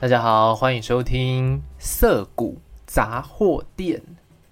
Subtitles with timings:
[0.00, 2.56] 大家好，欢迎收听涩谷
[2.86, 4.00] 杂货店。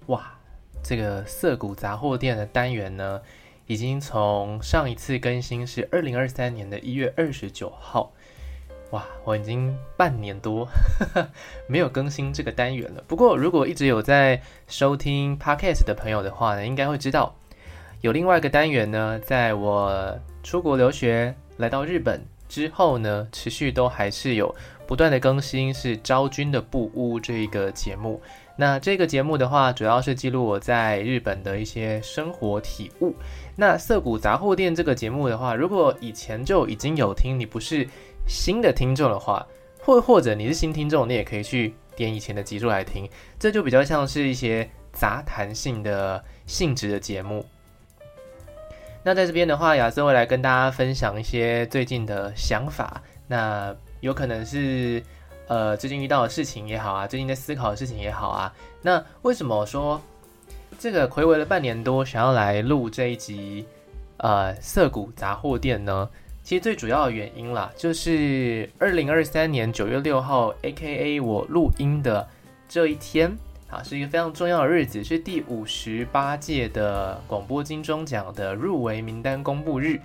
[0.06, 0.37] 哇，
[0.83, 3.22] 这个涩谷杂货店的单元呢，
[3.69, 8.10] 已经从上一次更新是二零二三年的一月二十九号。
[8.90, 11.28] 哇，我已经半年多呵 呵
[11.69, 13.04] 没有更新这个单元了。
[13.06, 17.36] 不过，如果一直有在收听 Podcast 的朋友的话呢，应该会知道
[18.00, 24.52] 有另外一个单元呢，在我出国留学来到日本之后呢，持续都还是有。
[24.86, 28.20] 不断的更新是昭君的布屋这一个节目，
[28.56, 33.14] 那这个节目的话，主要是记录我在日本的一些生活体悟。
[33.56, 37.86] 那涩谷杂货店这个节目的话，如果以前就已经有听，你不是
[38.27, 39.44] 新的听众的话，
[39.82, 43.08] 或或者你是新听众，你也可以去点以前的集数来听，
[43.38, 47.44] 这就比较像是一些杂谈性的性质的节目。
[49.02, 53.02] 那在这边的话，亚瑟会来跟大家分享一些最近的想法。
[53.28, 55.02] 那有可能是，
[55.48, 58.52] 呃，最近遇到的事情也好啊，最近在思考的事情也好啊。
[58.83, 60.00] 那为什么说
[60.78, 63.67] 这个睽违了半年多，想要来录这一集，
[64.19, 66.08] 呃，涩谷杂货店呢？
[66.42, 72.28] 其实最主要的原因啦，就是二零二三年九月六号，AKA 我录音的
[72.69, 73.36] 这一天
[73.69, 80.00] 啊，是一个非常重要的日子，是第五十八届的广播金钟奖的入围名单公布日。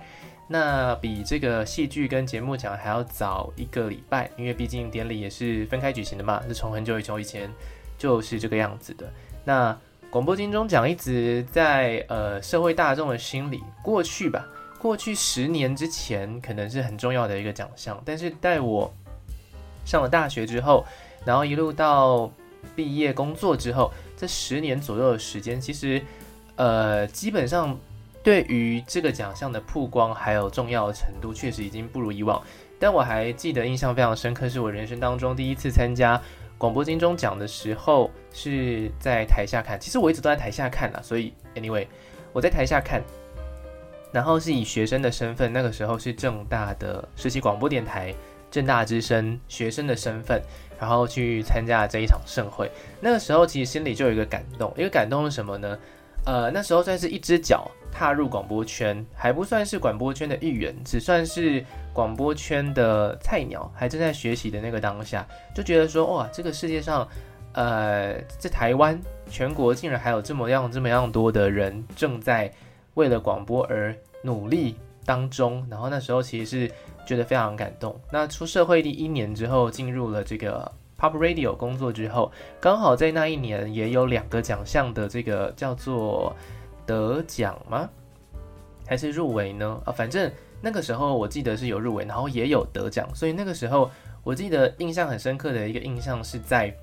[0.52, 7.50] 那比这个戏剧跟节目奖还要早一个礼拜，因为毕竟典礼也是分开举行的嘛，是从很久以前以前
[7.96, 9.10] 就是这个样子的。
[9.46, 9.74] 那
[10.10, 14.46] 广播金钟奖一直在呃社会大众的心里，过去吧，
[14.78, 18.92] 过去十年之前可能是很重要的一个奖项，但是在我
[19.86, 20.84] 上了大学之后，
[21.24, 22.30] 然后一路到
[22.76, 26.02] 毕业工作之后，这十年左右的时间，其实
[26.56, 27.74] 呃基本上。
[28.22, 32.42] 对于这个奖项的曝光还有重要的程度，确实已经不如以往。
[32.78, 36.20] 但我还记得印象非常深刻，是我人生当中第一次参加
[36.58, 39.78] 广播金钟奖的时候，是在台下看。
[39.80, 41.86] 其实我一直都在台下看啊，所以 anyway，
[42.32, 43.02] 我在台下看，
[44.12, 48.14] 然后是以学生的身份，那个时候是正大的实习广播电台
[48.50, 50.40] 正大之声学生的身份，
[50.78, 52.70] 然后去参加这一场盛会。
[53.00, 55.78] 那个时候其实心里就有一个感动，一个感动是什么呢？
[56.24, 67.06] 呃，那时候算是一只脚踏入广播圈，还不算是广播圈的一员，只算是广播圈的菜鸟，还正在学习的那个当下，就觉得说，哇，这个世界上，
[67.52, 68.98] 呃，在台湾
[69.28, 72.50] 全国竟然还有这么样这么样多的人正在
[72.94, 74.74] 为了广播而努力
[75.04, 75.64] 当中。
[75.70, 76.72] 然后那时候其实是
[77.06, 77.94] 觉得非常感动。
[78.10, 80.72] 那出社会第一年之后，进入了这个。
[81.02, 82.30] Pop Radio 工作之后，
[82.60, 86.32] 刚好在那一年也有两个奖项的这个叫做
[86.86, 87.88] 得奖吗？
[88.86, 89.80] 还是入围呢？
[89.84, 93.90] 啊，反正那个时候我记得是有入围，然后也有得奖，所以那个时候
[94.22, 96.74] 我记得印象很深刻的一个印象是在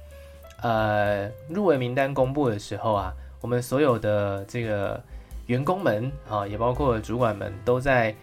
[0.62, 5.02] 呃入围名单公布的时候啊，我们所有的这个
[5.48, 8.16] 员工们啊，也包括主管们都在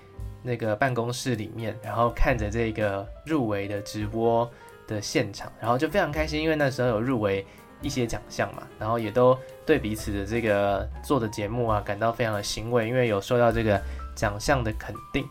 [0.43, 4.49] 那个办公室里面，然后看着这个入围的直播。
[4.89, 7.45] 的现场，然后就非常开心，因为那时候有入围
[7.83, 9.37] 一些奖项嘛，然后也都
[9.67, 13.81] 对彼此的这个做的节目啊感到非常的欣慰，因为有受到这个
[14.15, 15.29] 奖项的肯定。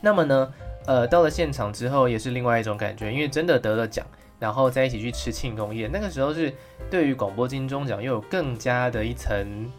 [0.00, 0.52] 那么呢，
[0.86, 4.06] 呃，到了现场之后也是另外一种感觉，因为真的得了奖，
[4.38, 6.54] 然后在一起去吃庆功宴，那个时候是
[6.88, 9.70] 对于广播金钟奖又有更加的一层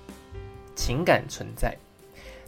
[0.76, 1.76] 情感存在。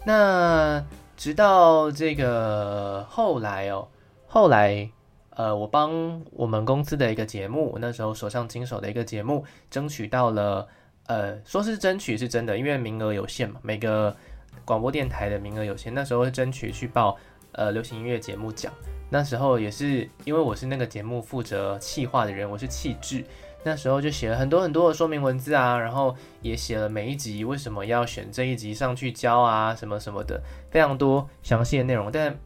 [0.06, 0.84] 那
[1.16, 3.88] 直到这个后来哦，
[4.28, 4.90] 后来。
[5.38, 10.66] 呃，我帮我们公司的一个节目，那时候手上经手的一个节目，争取到了，
[11.08, 14.16] 呃，说是争取是真的，因为名额有限嘛，每个
[14.64, 17.18] 广播电台的名额有限，那时候会争取去报
[17.52, 18.72] 呃流行音乐节目奖。
[19.10, 23.24] 那时候也是因为我是那个节目负责企划的人，我是企制，
[23.64, 30.42] 那时候就写了很多很多的说明文字啊，然后也写了每一集为什么要选这一集上去教啊，什么什么的，
[30.72, 32.38] 非常多详细的内容，但。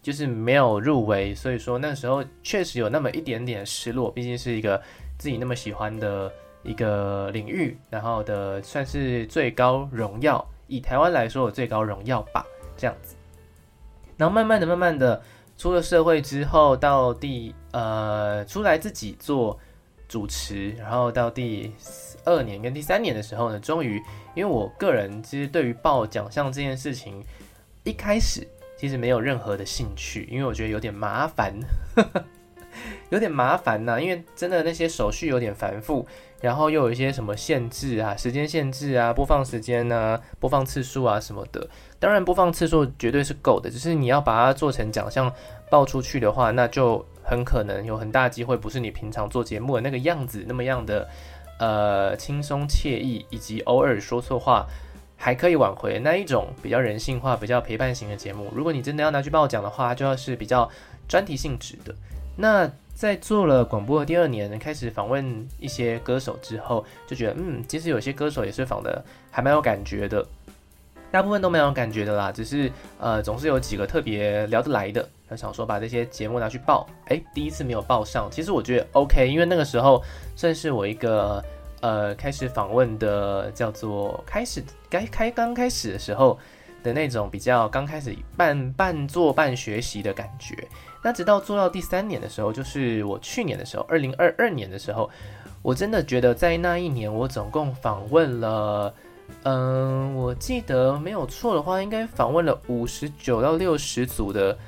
[0.00, 4.80] 就是没有入围，所以说那时候确实有那么一点点失落，毕竟是一个
[5.18, 6.32] 自己那么喜欢的
[6.62, 12.44] 一个领域，然后的算是最高荣耀，以台湾来说的最高荣耀吧，
[12.76, 13.16] 这样子。
[14.16, 15.22] 然后慢慢的、慢慢的
[15.56, 19.58] 出了社会之后，到第呃出来自己做
[20.08, 21.72] 主持，然后到第
[22.24, 24.02] 二年跟第三年的时候呢，终于
[24.34, 27.24] 因为我个人其实对于报奖项这件事情
[27.84, 28.46] 一开始。
[28.80, 31.52] 其实没有任何的兴趣，因为我觉得有点麻烦，
[33.10, 36.06] 有点麻烦呐、因为真的那些手续有点繁复，
[36.40, 41.68] 然后又有一些什么限制啊，时间限制啊，播放时间啊，播放次数啊什么的。
[41.98, 45.32] 当然，播放次数绝对是够的，只是你要把它做成奖项
[45.68, 51.08] 报出去的话，那就很可能有很大机会不是你平常做节目的那个样子，那么样的
[51.58, 54.66] 呃轻松惬意，以及偶尔说错话
[55.16, 58.48] 还可以挽回那一种比较人性化、比较陪伴型的节目。
[58.54, 60.70] 如果你真的要拿去报奖的话，就要是比较
[61.08, 61.92] 专题性质的。
[62.36, 70.26] 那在做了广播的第二年，开始访问一些歌手之后，就觉得嗯，其实有些歌手也是访的还蛮有感觉的，
[71.08, 72.68] 大部分都没有感觉的啦，只是
[72.98, 80.02] 呃总是有几个特别聊得来的，他想说把这些节目拿去报，诶，第一次没有报上，其实我觉得 OK，因为那个时候
[80.34, 81.40] 算是我一个
[81.80, 84.60] 呃开始访问的叫做开始
[84.90, 86.36] 该开刚开始的时候
[86.82, 90.56] 的那种比较刚开始半半做半学习的感觉。
[91.02, 95.08] 那直到做到第三年的时候，就是我去年的时候，二零二二年的时候，
[95.62, 98.92] 我真的觉得在那一年，我总共访问了，
[99.44, 104.58] 嗯，我记得没有错的话，应该访问了五十九到六十组的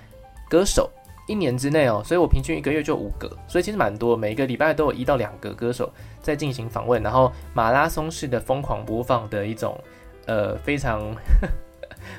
[0.49, 0.89] 歌手，
[1.27, 5.93] 一年之内哦，所以我平均一个月就五个，所以其实蛮多，每个礼拜都有一到两个歌手
[6.23, 9.77] 在进行访问，然后马拉松式的疯狂播放的一种，
[10.27, 11.13] 呃，非常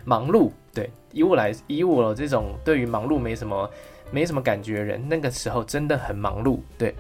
[0.06, 0.52] 忙碌。
[0.74, 3.70] 对，以我来，以我这种对于忙碌没什么。
[4.14, 6.94] 没什么感觉的人，那个时候真的很忙碌，对，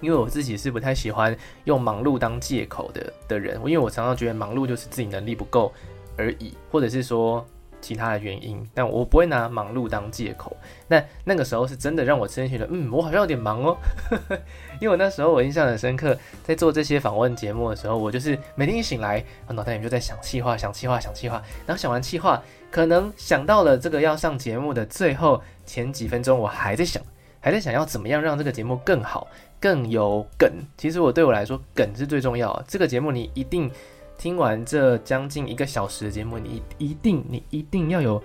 [0.00, 5.72] 因为我自己是不太喜欢用忙碌当借口的的人，因为我常常觉得忙碌就是自己能力不够
[6.16, 7.46] 而已，或者是说。
[7.84, 10.56] 其他的原因，但我不会拿忙碌当借口。
[10.88, 13.76] 那那个时候是真的让我真觉得，嗯，我好像有点忙哦。
[14.80, 21.42] 因为我那时候我印象很深刻，在做这些访问节目的时候，我就是每天一醒来，脑袋里面就在想气话、想气话、想气话。
[21.66, 27.02] 然后想完气话，可能想到了这个要上节目的最后前几分钟，我还在想，
[27.38, 29.28] 还在想要怎么样让这个节目更好、
[29.60, 30.50] 更有梗。
[30.78, 32.64] 其实我对我来说，梗是最重要的。
[32.66, 33.70] 这个节目你一定。
[34.16, 38.22] 听完这将近一个小时的节目，你一定你一定要有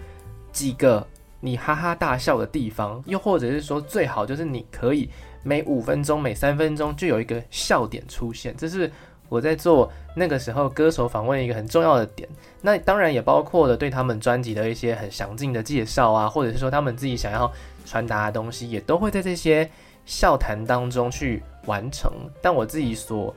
[0.51, 1.05] 几个
[1.39, 5.09] 你哈哈大笑的地方，又或者是说最好就是你可以
[5.43, 8.91] 每五分钟、每三分钟就有一个笑点出现，这是
[9.27, 12.27] 我在做那个时候歌手访问一个很重要的点。
[12.61, 17.51] 那当然也包括了对他们专辑的一些很详尽的介绍啊，或者是说他们自己想要
[17.85, 19.69] 传达的东西，也都会在这些
[20.05, 22.11] 笑谈当中去完成。
[22.41, 23.33] 但我自己所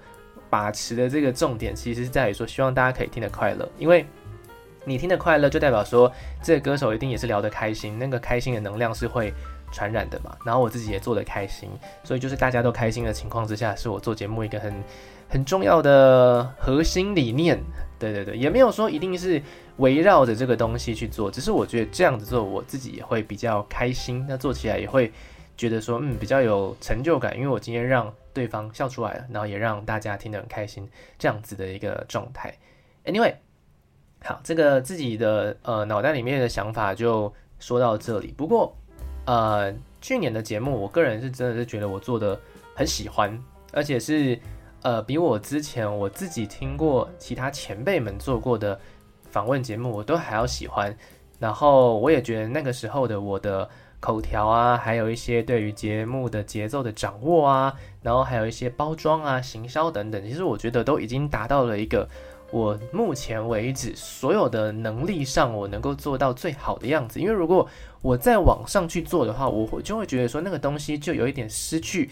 [0.52, 4.04] 把持的这个重点，其实是在于说，希望大家可以听得快乐，因为
[4.84, 6.12] 你听得快乐，就代表说
[6.42, 9.32] 这个歌手一定也是聊得开心，那个开心的能量是会
[9.72, 10.36] 传染的嘛。
[10.44, 11.70] 然后我自己也做得开心，
[12.04, 14.74] 所以就是大家都开心的情况之下，是我做节目一个很
[15.26, 17.58] 很重要的核心理念。
[17.98, 19.40] 对对对，也没有说一定是
[19.78, 25.10] 围绕着这个东西去做，只是我觉得这样子做，我自己也会比较开心，那做起来也会
[25.62, 28.12] 觉得说，嗯，比较有成就感，因为我今天让。
[28.34, 30.88] 对方笑出来了，然后也让大家听得很开心，
[31.18, 32.50] 这样子的一个状态。
[33.04, 33.34] Anyway，
[34.24, 38.32] 好，这个自己的呃脑袋里面的想法就说到这里。
[38.34, 38.74] 不过，
[39.26, 39.70] 呃，
[40.00, 42.40] 去年的节目，我个人是真的是觉得我做的
[42.74, 43.38] 很喜欢，
[43.70, 44.40] 而且是
[44.80, 48.80] 呃比我之前我自己听过其他前辈们做过的
[49.30, 50.96] 访问节目，我都还要喜欢。
[51.38, 53.68] 然后我也觉得那个时候的我的。
[54.02, 57.72] 口条啊，还有一些对于节目的节奏的掌握啊，
[58.02, 62.08] 然后还有一些包装啊、行销等等，其实我觉得都已经达到了一个
[62.50, 67.20] 我目前为止所有的能力上我能够做到最好的样子。
[67.20, 67.68] 因为如果
[68.00, 72.10] 我再往上去做的话，我会就会觉得说那个东西就有一点失去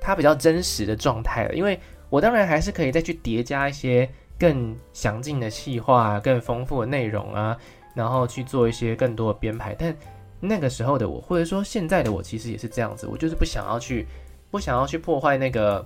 [0.00, 1.54] 它比较真实的状态了。
[1.54, 7.54] 因为我当然还是可以再去叠加一些更详尽的细化、更丰富的内容啊，
[7.92, 9.94] 然后去做一些更多的编排，但。
[10.40, 13.06] 那个时候的我，或者说现在的我，其实也是这样子。
[13.06, 14.06] 我就是不想要去，
[14.50, 15.84] 不想要去破坏那个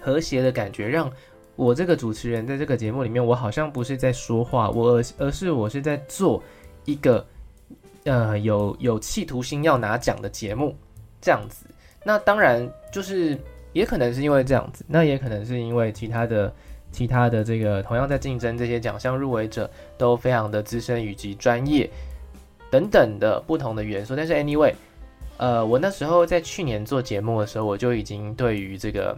[0.00, 1.10] 和谐的感觉，让
[1.54, 6.42] 我这个主持人在这个节目里面，我好像不是在说话，我而而是我是在做
[6.84, 7.26] 一个
[8.04, 10.74] 呃有有企图心要拿奖的节目
[11.20, 11.66] 这样子。
[12.04, 13.36] 那当然就是
[13.72, 16.54] 也可能是因为这样子，那也可能是因为其他的
[16.90, 21.90] 其他的这个同样在竞争这些奖项入围者都非常的资深以及专业。
[22.70, 24.74] 等等的不同的元素，但是 anyway，
[25.38, 29.16] 呃，我那时候在去年做节目的时候，我就已经对于这个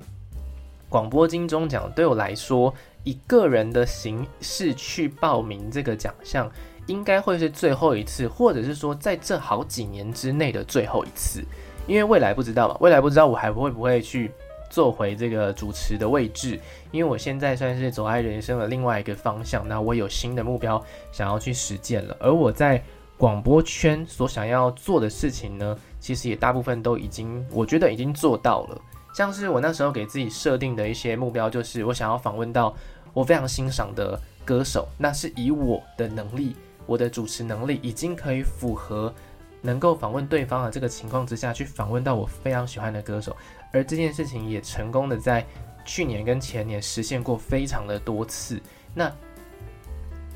[0.89, 6.51] 广播金钟奖对我来说，以个人的形式去报名这个奖项，
[6.87, 11.43] 应该会是最后一次，或者是说在这好几年之内的最后一次，
[11.89, 14.31] 因为未来不知道嘛，未来不知道我还会不会去
[14.69, 16.57] 做回这个主持的位置，
[16.93, 20.81] 因为我现在算是走在人生的另外一个方向，那我有新的目标
[21.11, 22.81] 想要去实践了，而我在。
[23.21, 28.81] 广播圈所想要做的事情呢，其实也大部分都已经，我觉得已经做到了。
[29.15, 32.75] 像是我那时候给自己设定的一些目标，就是我想要访问到
[33.13, 39.13] 我非常欣赏的歌手，那是以我的能力，我的主持能力已经可以符合
[39.61, 43.37] 能够访问对方的这个情况之下去访问到我非常喜欢的歌手，
[43.71, 45.47] 而这件事情也成功的在
[45.85, 48.59] 去年跟前年实现过非常的多次，
[48.95, 49.13] 那。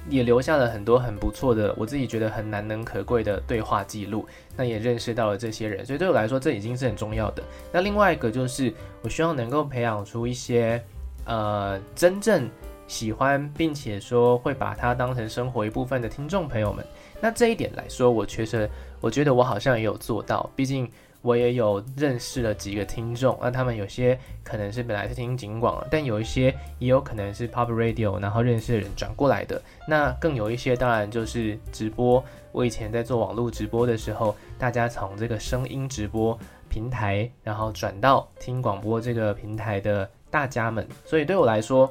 [0.09, 4.27] 也留下了很多很不错的，我自己觉得很难能可贵的对话记录。
[4.57, 7.43] 那也认识到了这些人，所以对我来说，这已经是很重要的。
[7.73, 10.83] 那另外一个就是，我希望能够培养出一些，
[11.25, 12.49] 呃，真正
[12.87, 16.85] 喜欢并且说会把它当成生活一部分的听众朋友们。
[17.21, 18.69] 那这一点来说，我确实，
[19.01, 20.51] 我觉得我好像也有做到。
[20.55, 20.91] 毕竟。
[21.25, 29.61] 我也有认识了几个听众，那他们有些可能是本来是听警广，但有一些也有可能是 Pop Radio，然后认识的人转过来的。
[29.89, 32.23] 那更有一些当然就是直播。
[32.53, 36.39] 我以前在做网络直播的时候，大家从这个声音直播
[36.69, 41.91] 平台，然后转到听广播这个平台的大家们，所以对我来说，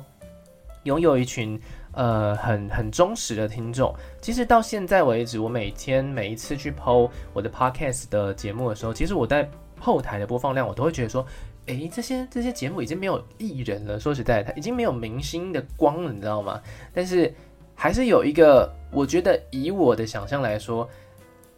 [0.84, 1.60] 拥有一群。
[1.94, 3.94] 呃，很很忠实的听众。
[4.22, 11.26] 其实到现在为止，我每天每一次去 PO 我的 Podcast 的节目的时候，其实我在后台的播放量，我都会觉得说，
[11.68, 14.00] 诶，这些这些节目已经没有艺人了。
[14.00, 16.60] 说实在，它已经没有明星的光了，你知道吗？
[16.94, 17.34] 但是
[17.76, 20.90] 还是有一个，我觉得以我的想象来说，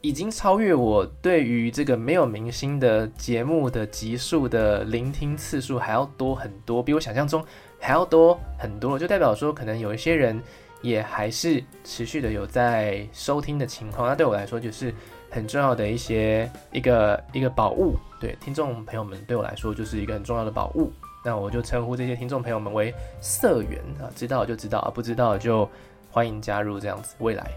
[0.02, 7.44] 已经超越我对于这个没有明星的节目的集数的聆听次数还要多很多，比我想象中。
[7.80, 10.42] 还要多很多，就代表说，可能有一些人
[10.82, 14.08] 也还是持续的有在收听的情况。
[14.08, 14.94] 那对我来说，就是
[15.30, 17.96] 很重要的一些一个一个宝物。
[18.20, 20.92] 对听众朋友们，对我来说就是一个很重要的宝物。
[21.24, 25.70] 那我就称呼这些听众朋友们为社员啊，知道就知道啊，不知道就
[26.12, 27.16] 欢迎加入这样子。
[27.20, 27.52] 未来，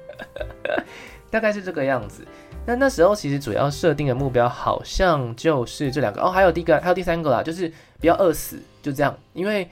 [1.30, 2.26] 大概是这个样子。
[2.64, 9.18] 那那时候其实主要设定的目标好像就是这两个哦，还有第一个，还有第三个啦，就是不要饿死，就这样。
[9.32, 9.68] 因为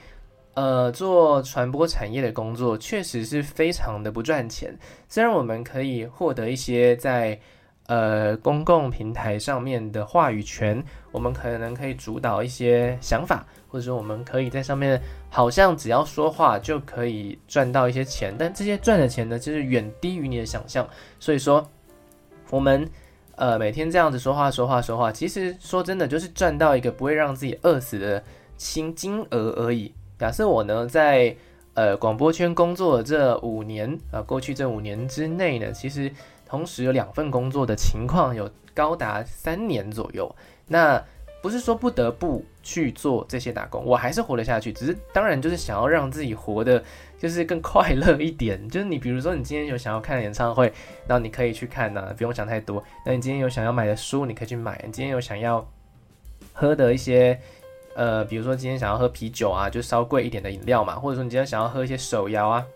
[0.54, 4.76] 呃，做传播产业的工作确实是非常的不赚钱。
[5.08, 7.38] 虽然我们可以获得一些在
[7.86, 10.82] 呃公共平台上面的话语权，
[11.12, 20.86] 我们可能可以主导一些想法，或者说我们可以在上面好像只要说话就可以赚到一些钱，但这些赚的钱呢，就是远低于你的想象。
[21.20, 21.64] 所以说。
[22.50, 22.88] 我们
[23.36, 28.22] 呃每天这样子说话说话说话，其实说真的就是赚到一个不会让自己饿死的
[28.56, 29.92] 金金额而已。
[30.18, 31.34] 假设我呢在
[31.74, 36.12] 呃广播圈工作的这五年、呃，过去这五年之内呢，其实
[36.46, 40.34] 同时有两份工作的情况有高达三年左右。
[40.66, 41.02] 那
[41.42, 44.72] 不是说不得不去做这些打工，我还是活得下去。
[44.72, 46.82] 只是当然就是想要让自己活得
[47.18, 48.68] 就是更快乐一点。
[48.68, 50.72] 就是你比如说你今天有想要看演唱会，
[51.06, 52.82] 那你可以去看呐、不用想太多。
[53.06, 54.78] 那你今天有想要买的书，你可以去买。
[54.84, 55.66] 你今天有想要
[56.52, 57.40] 喝的一些，
[57.94, 62.66] 呃，比如说今天想要喝啤酒啊，就稍贵一点的饮料嘛，或者说你今天想要喝一些手摇啊。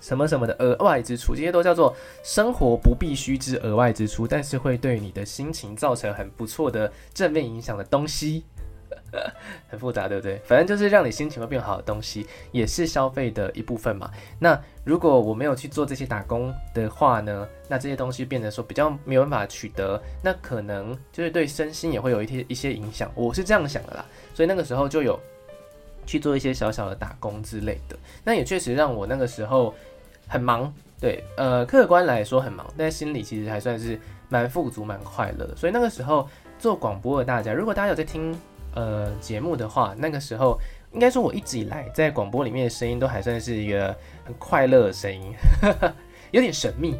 [0.00, 8.44] 什么什么的额外支出，这些都叫做生活不必须之额外支出，但是会对你的心情造成很不错的正面影响的东西，
[9.68, 10.40] 很复杂，对不对？
[10.44, 14.10] 反正就是让你心情会变好的东西，也是消费的一部分嘛。
[14.38, 23.10] 那如果我没有去做这些打工的话呢，那这些东西变得说比较没有办法取得，那可能就是对身心也会有一些一些影响。
[23.14, 25.18] 我是这样想的啦，所以那个时候就有
[26.06, 29.74] 去做一些小小的打工之类的，那也确实让我那个时候。
[30.28, 35.56] 很忙，对，呃，客观来说很忙，但心里其实还算是蛮富足、蛮快乐的。
[35.56, 38.38] 所以那个时候做广播的大家，如果大家有在听
[38.74, 40.60] 呃节目的话，那个时候
[40.92, 45.32] 应该说我一直以来在广播里面的声音都还算是一个很快乐的声音，
[46.30, 46.98] 有点神秘，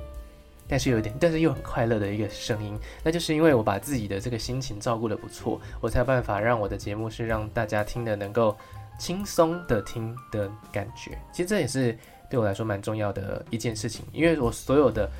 [0.66, 2.78] 但是有点，但是又很快乐的一个声音。
[3.04, 8.56] 那就是因为我把自己的这个心情照顾得不错，我才有办法让我的节目是让大家听的能够
[8.98, 11.18] 轻松的听的感觉。
[11.30, 11.94] 其实这也是。
[12.30, 15.10] 对我来说蛮重要的一件事情，因为我所有的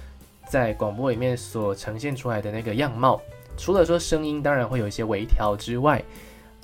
[0.48, 3.20] 在广播里面所呈现出来的那个样貌，
[3.56, 6.02] 除了说声音当然会有一些微调之外，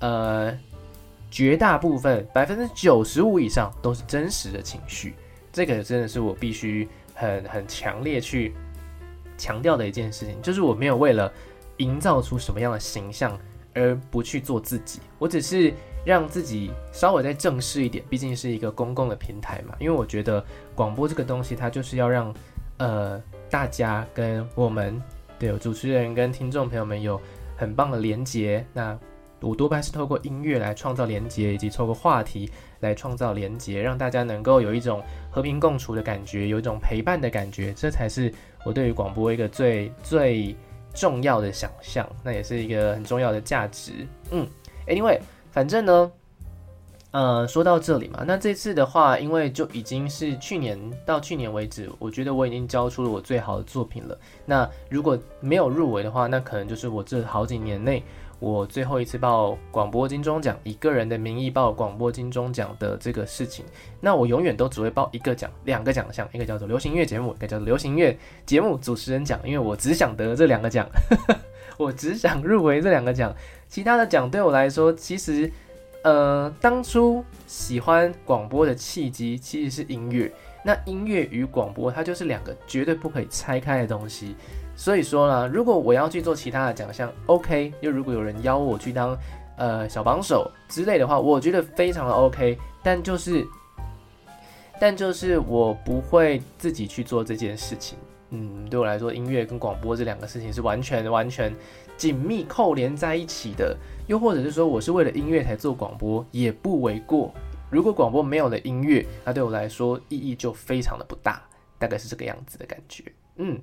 [0.00, 0.54] 呃，
[1.30, 5.14] 绝大部分百分之九十五以上都是真实的情绪，
[5.52, 8.52] 这个真的是我必须很很强烈去
[9.38, 11.32] 强调的一件事情，就是我没有为了
[11.78, 13.38] 营造出什么样的形象
[13.72, 15.72] 而不去做自己，我只是。
[16.04, 19.74] 让自己稍微再正式一点，毕竟是一个公共的平台嘛。
[19.78, 20.44] 因为我觉得
[20.74, 22.34] 广播这个东西，它就是要让
[22.78, 25.00] 呃大家跟我们，
[25.38, 27.20] 对，主持人跟听众朋友们有
[27.56, 28.64] 很棒的连接。
[28.72, 28.98] 那
[29.40, 37.72] 我多半是透过音乐来创造连接，以及透过话题来创造连接，让大家能够有一种和平共处的感觉，有一种陪伴的感觉。
[37.74, 38.32] 这才是
[38.64, 40.56] 我对于广播一个最最
[40.94, 43.92] 重要的想象，那也是一个很重要的价值。
[44.30, 44.46] 嗯
[44.86, 45.20] ，Anyway，
[45.54, 46.10] 反正呢。
[47.12, 54.18] 呃，说到这里嘛，那这次的话，因为就已经是去年到去年为止，我觉得我已经交出了我最好的作品了。
[54.44, 58.02] 那如果没有入围的话，那可能就是我这好几年内
[58.40, 63.64] 我最后一次报广播金钟奖，以个人的名义报广播金钟奖的这个事情。
[64.00, 70.84] 那我永远都只会报一个奖，两个奖项，一个叫做流行音乐节目，一个叫做流行乐节目主持人奖，因为我只想得这两个奖，
[71.78, 73.32] 我只想入围这两个奖，
[73.68, 75.50] 其他的奖对我来说其实。
[76.04, 80.30] 呃，当初喜欢广播的契机其实是音乐。
[80.62, 84.36] 那音乐与广播，它就是两个绝对不可以拆开的东西。
[84.76, 87.72] 所以说呢，如果我要去做其他的奖项，OK。
[87.80, 89.16] 又如果有人邀我去当
[89.56, 92.58] 呃小帮手之类的话，我觉得非常的 OK。
[92.82, 93.42] 但就是，
[94.78, 97.96] 但就是我不会自己去做这件事情。
[98.28, 101.50] 嗯，对我来说，音乐跟广播这两个事情是完全完全
[101.96, 103.76] 紧密扣连在一起的。
[104.06, 107.32] 又或者是说，我是为了音乐才做广播，也不为过。
[107.70, 111.42] 如果广播没有了音乐，那对我来说意义就非常的不大，
[111.78, 113.02] 大概是这个样子的感觉。
[113.36, 113.58] 嗯，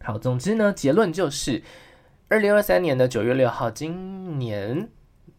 [0.00, 1.60] 好，总之呢，结论就是，
[2.28, 4.88] 二零二三年的九月六号，今年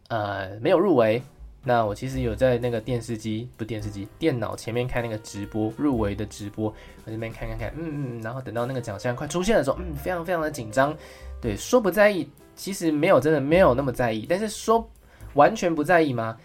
[0.10, 1.24] 呃没有入围。
[1.64, 10.96] 那我其实有在那个电视机，不电视机，电脑前面看那个直播入围的直播，我这边看看看，嗯嗯，然后等到那个奖项快出现的时候，嗯，非常非常的紧张。
[11.42, 12.30] 对，说不在意。
[12.56, 14.26] 其实没有，真的没有那么在意。
[14.28, 14.90] 但是说
[15.36, 16.36] 完全不在意吗？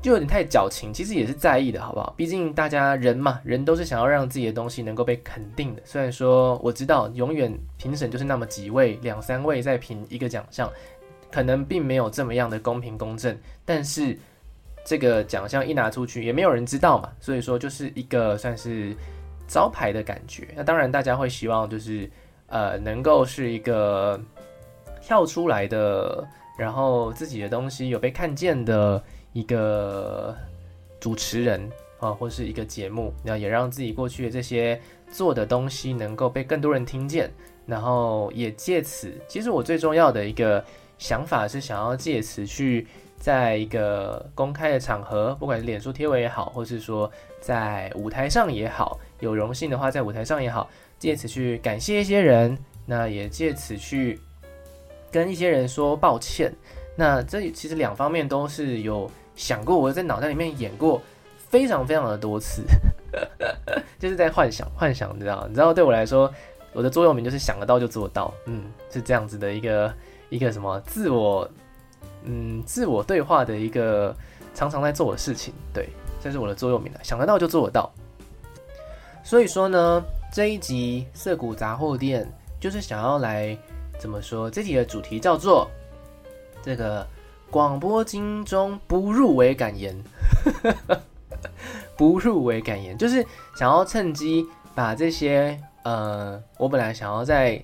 [0.00, 0.94] 就有点太矫情。
[0.94, 2.14] 其实也是在意的，好不好？
[2.16, 5.82] 毕竟大家人嘛，人都是想要让自己的东西能够被肯定的。
[5.84, 10.70] 虽然说我知道，永远评审就是那么几位、两三位在评一个奖项，
[11.30, 13.36] 可能并没有这么样的公平公正。
[13.64, 14.16] 但是
[14.84, 17.10] 这个奖项一拿出去，也没有人知道嘛。
[17.18, 18.96] 所以说，就是一个算是
[19.48, 20.48] 招牌的感觉。
[20.56, 22.08] 那当然，大家会希望就是
[22.50, 24.20] 呃，能够是一个。
[25.02, 26.24] 跳出来的，
[26.56, 29.02] 然后自己的东西有被看见的
[29.32, 30.36] 一个
[31.00, 34.78] 主持人啊，或是一个节目，那也让自己过去的这些
[35.10, 37.28] 做的东西能够被更多人听见，
[37.66, 40.62] 然后也借此，其实我最重要的一个
[40.98, 42.86] 想法是想要借此去
[43.16, 47.10] 在一个公开的场合，不管是脸书贴文也好，或是说
[47.40, 50.68] 在舞台上也好，有荣幸的话在舞台上也好，
[51.00, 54.20] 借此去感谢一些人，那也借此去。
[55.12, 56.54] 跟一些人说抱歉，
[56.94, 61.02] 那这其实两方面都是有想过，我在脑袋里面演过
[61.36, 62.62] 非常非常的多次，
[63.98, 65.44] 就是在幻想幻想，你知道？
[65.48, 66.32] 你知道对我来说，
[66.72, 69.92] 我的座右铭就是想得到就做到，嗯，是这样子的一个
[70.28, 71.50] 一个什么自我，
[72.22, 74.14] 嗯，自我对话的一个
[74.54, 75.88] 常常在做的事情，对，
[76.22, 77.92] 这是我的座右铭了，想得到就做得到。
[79.24, 80.00] 所以说呢，
[80.32, 82.26] 这一集涩谷杂货店
[82.60, 83.56] 就是想要来。
[83.98, 84.48] 怎么说？
[84.48, 85.70] 这集的主题叫做
[86.64, 87.06] “这个
[87.50, 89.94] 广播金钟不入围感言”，
[91.98, 93.22] 不入围感言就是
[93.54, 97.62] 想要趁机把这些呃，我本来想要在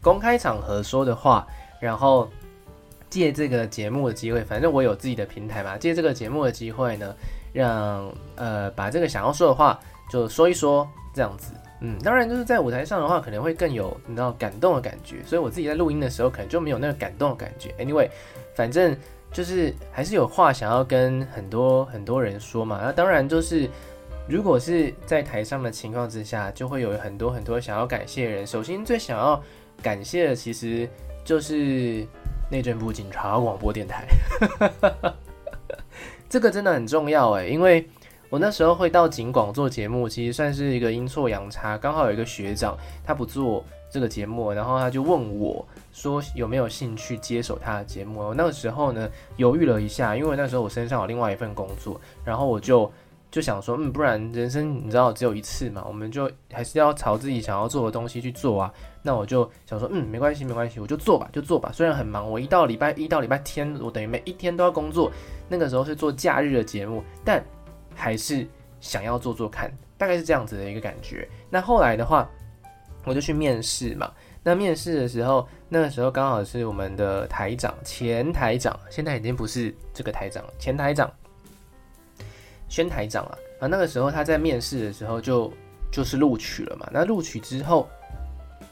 [0.00, 1.44] 公开场合说的话，
[1.80, 2.30] 然后
[3.10, 7.12] 借这个节目的机会，反正我有自己的平台嘛，借这个节目的机会呢，
[7.52, 9.76] 让呃把这个想要说的话
[10.08, 11.52] 就说一说，这样子。
[11.80, 17.72] 嗯，当然就是在舞台上的话，可能会更有你知道感动的感觉，所以我自己在录音的时候，可能就没有那个感动的感觉。
[17.78, 18.08] Anyway，
[18.54, 18.96] 反正
[19.30, 22.80] 就是还是有话想要跟很多很多人说嘛。
[22.82, 23.70] 那当然就是，
[24.28, 28.44] 如果是在台上的情况之下，就会有很多很多想要感谢的人。
[28.44, 29.40] 首先最想要
[29.80, 30.88] 感谢的，其实
[31.24, 32.04] 就是
[32.50, 34.04] 内政部警察广播电台，
[36.28, 37.88] 这个真的很重要诶，因为。
[38.30, 41.78] 我那时候会到景广做节目，其实算是一个阴错阳差。
[41.78, 48.20] 刚好有一个学长，他不做这个节目，然后他就问我说有没有兴趣接手他的节目。
[48.20, 52.90] 我那个时候呢犹豫了一下，因为那时候我身上有另外一份工作，然后我就
[53.30, 58.70] 就想说，嗯，不然人生你知道只有一次嘛，我们就还是要朝自己想要做的东西去做啊。
[59.02, 61.70] 那我就想说，嗯，没关系，没关系，我就做吧，就做吧。
[61.72, 65.10] 虽然很忙，我一到礼拜一到礼拜天，我等于每一天都要工作。
[65.48, 67.42] 那个时候是做假日的节目，但。
[67.98, 68.46] 还是
[68.80, 71.28] 想要做做看，大概是这样子的一个感觉。
[71.50, 72.30] 那后来的话，
[73.04, 74.10] 我就去面试嘛。
[74.44, 81.12] 那面试的时候，那个时候刚好是我们的台长，前台长，现在已经不是这个台长，前台长，
[82.68, 83.66] 宣台长了啊。
[83.66, 85.52] 那个时候他在面试的时候就
[85.90, 86.88] 就是录取了嘛。
[86.92, 87.88] 那录取之后，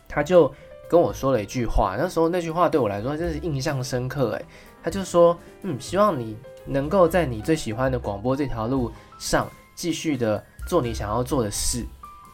[0.09, 0.51] 他就
[0.89, 1.97] 跟我说了一句话。
[1.99, 4.45] 那时候那句话对我来说真是印象深刻诶，
[4.87, 11.85] 他就说：“嗯，希望你能够在你最喜欢的广播这条路。”上继续的做你想要做的事，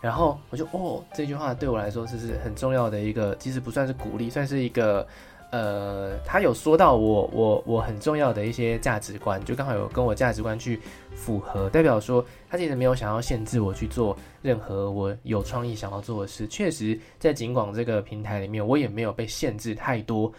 [0.02, 5.06] 然后我就哦，这句话对我来说这是很重要的一个，其实不算是鼓励，算是一个。
[5.52, 10.80] 呃，他有说到我我我很重要的一些价值观，就刚好有跟我价值观去
[11.14, 16.46] 符合，代表说他其实没有想要限制我去做任何我有创意想要做的事。
[16.46, 20.32] 确实，在警广这个平台里面，我也没有被限制太多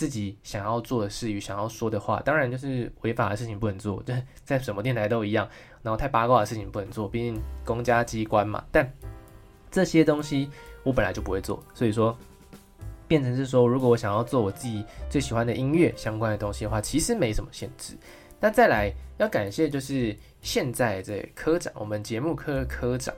[0.00, 2.22] 自己想要做的事与想要说的话。
[2.22, 5.46] 当然，就是违法的事情不能做，就在什么电台都一样。
[5.82, 8.64] 然后太八卦的事情不能做，毕竟公家机关嘛。
[8.72, 8.90] 但
[9.70, 10.48] 这些东西
[10.84, 12.16] 我本来就不会做，所以说。
[13.06, 17.96] 变成是说，如果我想要做我自己最喜欢的音乐相关的东西的话，其实没什么限制。
[18.38, 23.12] 那再来要感谢就是现在这科长，我们节目科科长，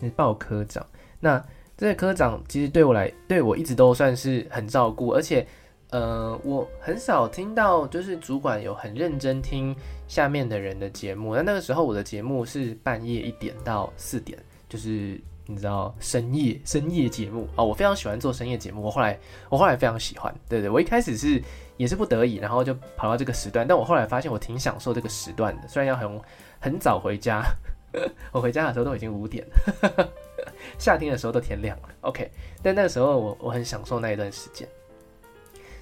[0.00, 0.86] 是报科长。
[1.18, 1.44] 那
[1.76, 5.44] 这个科长其实对我来，对我一直都算是很照顾，而且
[5.90, 9.74] 呃，我很少听到就是主管有很认真听
[10.08, 11.34] 下面的人的节目。
[11.34, 15.20] 那那个时候我的节目是半夜一点到四点，就是。
[15.48, 18.82] 你知道深夜深夜节目啊、哦，我非常喜欢做深夜节目。
[18.82, 19.16] 我后来
[19.48, 21.40] 我后来非常喜欢，对对，我一开始是
[21.76, 23.64] 也是不得已，然后就跑到这个时段。
[23.64, 26.20] 但我后来发现我挺享受这个时段的，虽然要很
[26.58, 27.44] 很早回家，
[28.32, 30.08] 我回家的时候都已经五点了，
[30.78, 31.88] 夏天的时候都天亮了。
[32.00, 32.28] OK，
[32.60, 34.68] 但那个时候我我很享受那一段时间。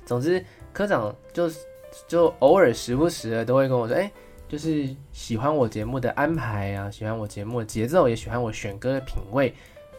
[0.04, 1.58] 总之，科长就是
[2.06, 4.10] 就偶尔时不时的都会跟我说，哎。
[4.46, 9.52] 就是喜欢我节目的安排啊，喜欢我节目的节奏，也喜欢我选歌的品味。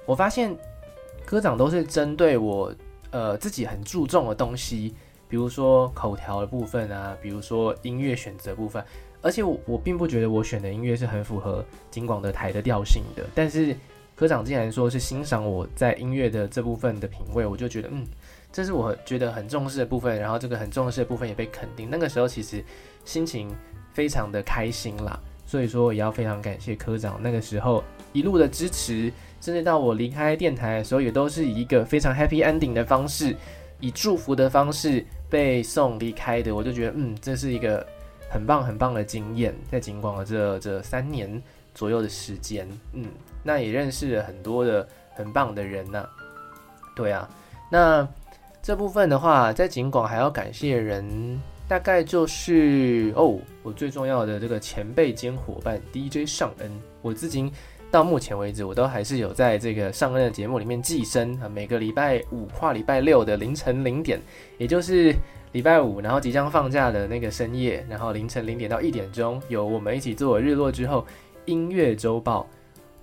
[0.05, 0.55] 我发现
[1.25, 2.73] 科长都是针对我
[3.09, 4.95] 呃自己很注重的东西，
[5.27, 8.81] 比如说口条的部分啊，比如说音乐选择部分。
[9.21, 13.75] 而且我我并不觉得我选的音乐是很符合警广的台的调性的，但是
[14.15, 18.05] 科长既然说是欣赏我在音乐的这部分的品味，我就觉得嗯，
[18.55, 20.17] 这是我觉得很重视的部分。
[20.19, 22.63] 然后这个很重视的部分也被肯定，那个时候其实
[23.03, 23.53] 心情。
[23.95, 33.33] 非常的开心啦，所以说也要非常感谢科长那个时候一路的支持，甚至到我离开电台的时候，也都是以一个非常 happy ending 的方式，
[33.79, 36.53] 以祝福的方式被送离开的。
[36.53, 37.87] 我就觉得，嗯，这是一个
[38.29, 41.41] 很棒很棒的经验，在警广的这这三年
[41.73, 43.05] 左右的时间，嗯，
[43.43, 46.05] 那也认识了很多的很棒的人呐、
[46.93, 47.29] 对啊，
[47.71, 48.05] 那
[48.65, 51.39] 这部分的话，在尽管还要感谢人。
[51.67, 56.71] 大概就是哦，我最重要的这个前辈兼伙伴 DJ 尚恩，
[57.03, 57.51] 我至今
[57.91, 61.47] 到目前为止，我都还是有在这个尚恩的节目里面寄生啊。
[61.47, 64.19] 每个礼拜五跨礼拜六的凌晨零点，
[64.57, 65.13] 也就是
[65.51, 71.05] 礼拜五，然后即将放假的那个深夜，然后凌晨零点到一点钟，有我们一起做日落之后
[71.45, 72.47] 音乐周报。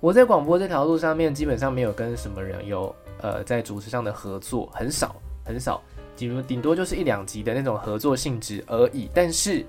[0.01, 5.81] 我在广播这条路上面，基本上没有跟什么人有呃在主持上的合作，很少很少。
[6.15, 9.65] 比如顶多就是一两集的那种合作性质而已，但是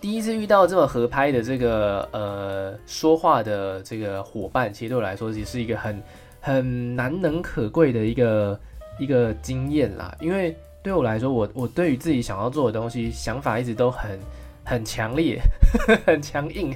[0.00, 6.00] 第一次遇到这么合拍的这个呃说话的这个伙伴，其实对我来说也是一个很
[6.40, 8.58] 很难能可贵的一个
[8.98, 10.16] 一个经验啦。
[10.20, 14.18] 因为对我来说，我我对于自己想要做的东西，想法一直都很
[14.64, 15.40] 很强烈，
[16.06, 16.72] 很强硬，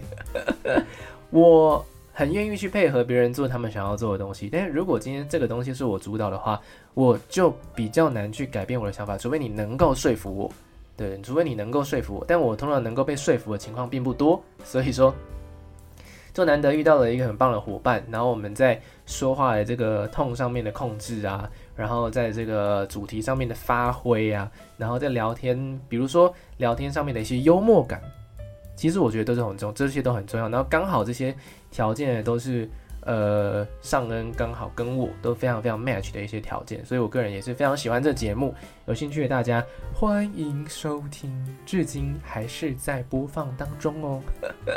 [1.30, 1.86] 我。
[2.20, 6.60] 很愿意去配合别人做他们想要做的东西，但是如果今天这个东西是我主导的话，
[6.92, 10.52] 我就比较难去改变我的想法，除非你能够说服我，
[10.98, 15.14] 对，除非你能够说服我，但我通常能够被说服的情况并不多，所以说，
[16.34, 27.98] 就难得遇到了一个很棒的伙伴，然后我们在说话的这个痛上面的控制啊，然后在这个主题上面的发挥啊，然后在聊天，比如说聊天上面的一些幽默感。
[28.80, 30.48] 其实我觉得都是很重，这些都很重要。
[30.48, 31.36] 然后刚好这些
[31.70, 32.66] 条件都是，
[33.02, 38.54] 呃，尚恩刚好跟我都非常非常 match 的一些条件，所以我个人也是非常喜欢这节目。
[38.86, 39.62] 有兴趣的大家
[39.92, 41.30] 欢迎收听，
[41.66, 44.22] 至今还是在播放当中哦。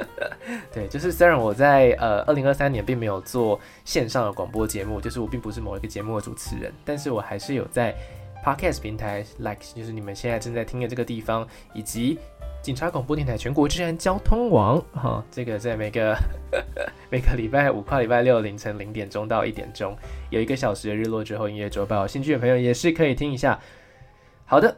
[0.73, 7.95] 对，就是虽然我在呃二零二三年并没有做线上的广播节目，就是我并不是某一个节目的主持人，但是我还是有在
[8.43, 12.19] podcast 平台，like 就是你们现在正在听的这个地方，以及。
[12.63, 16.15] 警察广播电台全国治安交通网，哈、这个在每个
[17.11, 19.93] 每个礼拜五跨礼拜六凌晨零点钟到一点钟，
[20.29, 23.59] 有一个小时的日落之后音乐周报，兴趣的朋友也是可以听一下。
[24.45, 24.77] 好的，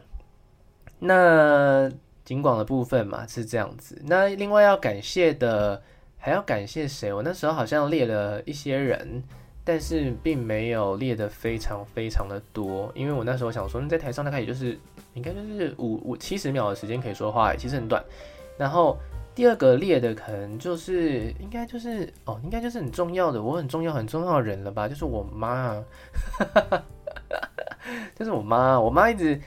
[0.98, 1.88] 那
[2.24, 5.84] 警广的部分嘛是这样子，那另外要感谢的
[6.18, 7.14] 还要感谢谁？
[7.14, 9.24] 我那时候好像列了一些人。
[9.68, 14.78] 但是并没有列得非常非常的多，因为我那时候想说，你在台上大概也就是
[15.16, 18.04] 应该就是五五七十秒的时间可以说话，其实很短。
[18.58, 18.98] 然后
[19.34, 24.88] 第二个列的可能就是应该就是哦，应该就是很重要的，我很重要很重要的人了吧？
[24.88, 25.84] 就是我妈，
[28.16, 29.40] 就是我妈，我妈一直，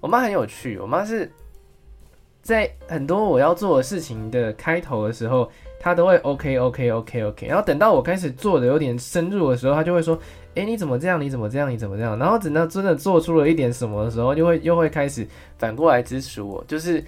[0.00, 1.30] 我妈很有趣，我妈是
[2.40, 10.18] 在很多我要做的事情的开头的时候，他都会 OK OK OK OK，然后等到我开始做的有点深入的时候，他就会说
[10.54, 11.20] ：“哎，你怎么这样？
[11.20, 11.70] 你怎么这样？
[11.70, 15.26] 你怎么这样？”然后等到真的做出了一点什么的时候，就会又会开始
[15.58, 17.04] 反过来支持我，就是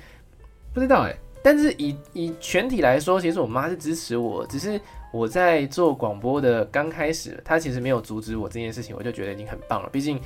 [0.72, 1.14] 不知道哎。
[1.44, 4.81] 但是以以全体来说，其实我妈是支持我，只是
[5.12, 9.88] 我在做广播的刚开始，她其实没有阻止我这件事情，我就觉得已经很棒了。
[9.90, 10.20] 毕竟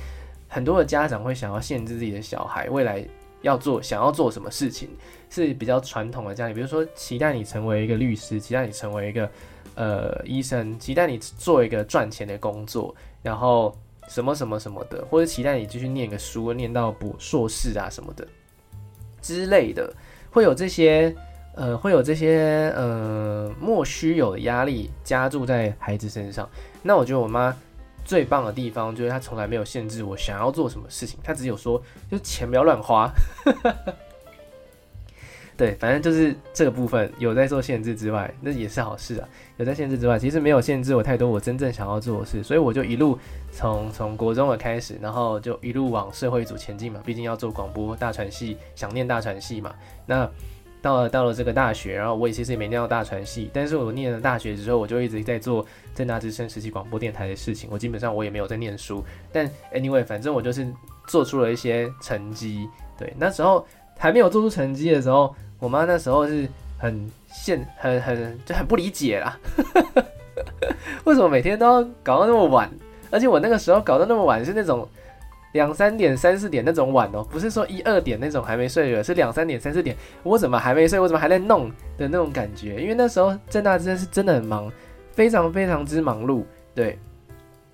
[0.47, 3.03] 很多的家长会想要限制自己的小孩未来
[3.41, 4.89] 要做想要做什么事情，
[5.31, 9.27] 是比较传统的家庭，比如说期待你成为一个律师，期待你成为一个
[9.73, 13.75] 呃医生，期待你做一个赚钱的工作，然后
[14.07, 18.27] 什么什么什么的，或者期待你继续念个书，念到博硕士啊什么的
[19.21, 19.93] 之类的。
[20.29, 21.15] 会有这些，
[21.55, 26.47] 呃，会有这些，呃，莫须有的压力加注在孩子身上。
[26.83, 27.55] 那我觉得我妈
[28.05, 33.09] 最棒的地方就是她从来没有限制我想要做什么事情，她只有说，就钱不要乱花。
[35.57, 39.27] 对，反正就是这个部分有在做限制之外，那也是好事啊。
[39.57, 43.17] 有在限制之外，其实没有限制我太多我真正想要做的事，所以我就一路
[43.51, 47.01] 从从国中的开始，然后就一路往社会组前进嘛。
[47.03, 49.73] 毕竟要做广播大传系，想念大传系嘛。
[50.05, 50.29] 那
[50.79, 55.65] 到了到了这个大学，然后我也其实也没念到大传系，但是我念了大学之后，我就一直在做
[55.95, 57.67] 正大之声实习广播电台的事情。
[57.73, 60.71] 我基本上我也没有在念书，但 anyway，反正我就是
[61.07, 62.69] 做出了一些成绩。
[62.95, 63.65] 对，那时候
[63.97, 65.33] 还没有做出成绩的时候。
[65.59, 69.37] 我妈那时候是很现很很就很不理解啦，
[71.05, 72.69] 为什么每天都要搞到那么晚？
[73.09, 74.87] 而且我那个时候搞到那么晚是那种
[75.53, 80.99] 两三点、三四点那种晚哦，不是说一二点那种还没睡的，是两三点、三四点，我怎么还没睡？
[80.99, 82.81] 我怎么还在弄的那种感觉？
[82.81, 84.71] 因为那时候政大真的是真的很忙，
[85.13, 86.43] 非常非常之忙碌，
[86.75, 86.99] 对，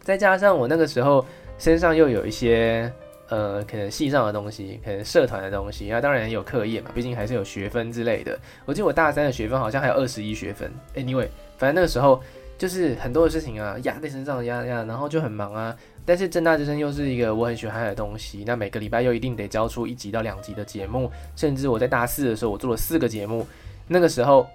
[0.02, 1.26] 再加上我那个时候
[1.58, 2.92] 身上又有一些。
[3.30, 8.38] 呃，可能系上的东西，可能社团的东西，那当然有课业嘛，毕竟还是有学分之类的。
[8.66, 10.72] 我记得我大三的学分好像还有二十一学分。
[10.94, 12.22] Anyway，反正那个时候
[12.58, 15.76] 就是很多的事情啊压在身上压压，然后就很忙啊。
[16.06, 23.48] 但是正大之声又是一个我很喜欢的东西，那每个礼拜又一定得交出一集到两集的节目，甚至我在大四的时候我做了四个节目，
[23.88, 24.46] 那个时候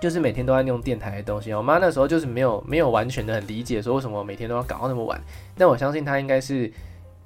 [0.00, 1.52] 就是每天都在用电台的东西。
[1.52, 5.20] 我妈那时候就是没有没有完全的很理解说为什么每天都要搞到那么晚，
[5.58, 6.72] 但我相信她应该是。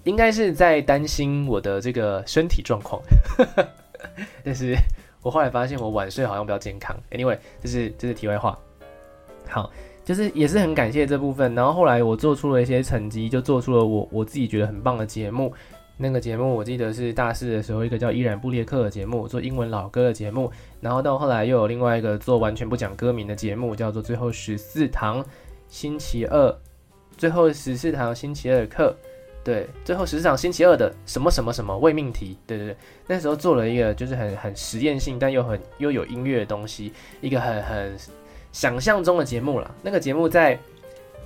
[0.07, 3.03] 应该是在担心我的这个身体状况，
[4.45, 4.77] 但是
[5.21, 6.97] 我后来发现我晚睡好像比较健康。
[7.11, 8.57] Anyway，这是这是题外话。
[9.49, 9.69] 好，
[10.05, 11.53] 就是也是很感谢这部分。
[11.57, 15.53] 然后后来我做出了一些成绩，就做出了我我自己觉得很棒的节目。
[15.97, 20.53] 那个节目我记得是大四的时候，一个叫依然布列克的节目，做英文老歌的节目。
[20.81, 25.25] 然后到后来又有另外一个做完全不讲歌名的节目，叫做最后十四堂
[25.69, 26.57] 星期二，
[27.17, 28.95] 最后十四堂星期二课。
[29.47, 37.97] 对，最后十四场星期二的什么什么什么未命题，对对对，那时候做了一个就是很很实验性，但又很又有音乐的东西，一个很很
[38.51, 39.71] 想象中的节目了。
[39.83, 40.59] 那个节目在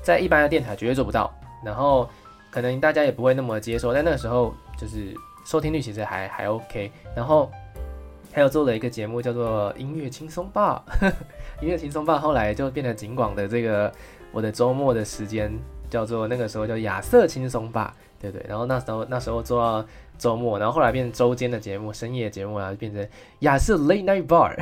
[0.02, 2.06] 在一般的电台绝对做不到，然后
[2.50, 5.14] 可能大家也不会那么接受，但那个时候就是
[5.46, 6.92] 收听率其实还还 OK。
[7.16, 7.50] 然后
[8.35, 10.85] 还有做了一个节目叫做音乐轻松吧，
[11.62, 13.90] 音乐轻松吧后来就变成警广的这个
[14.30, 15.50] 我的周末的时间，
[15.88, 17.96] 叫做那个时候叫亚瑟轻松吧。
[18.20, 19.85] 对对，然后那时候那时候做到
[20.18, 24.54] 周末，然后后来变成周间的节目、深夜节目啊，变成亚瑟 Late Night Bar。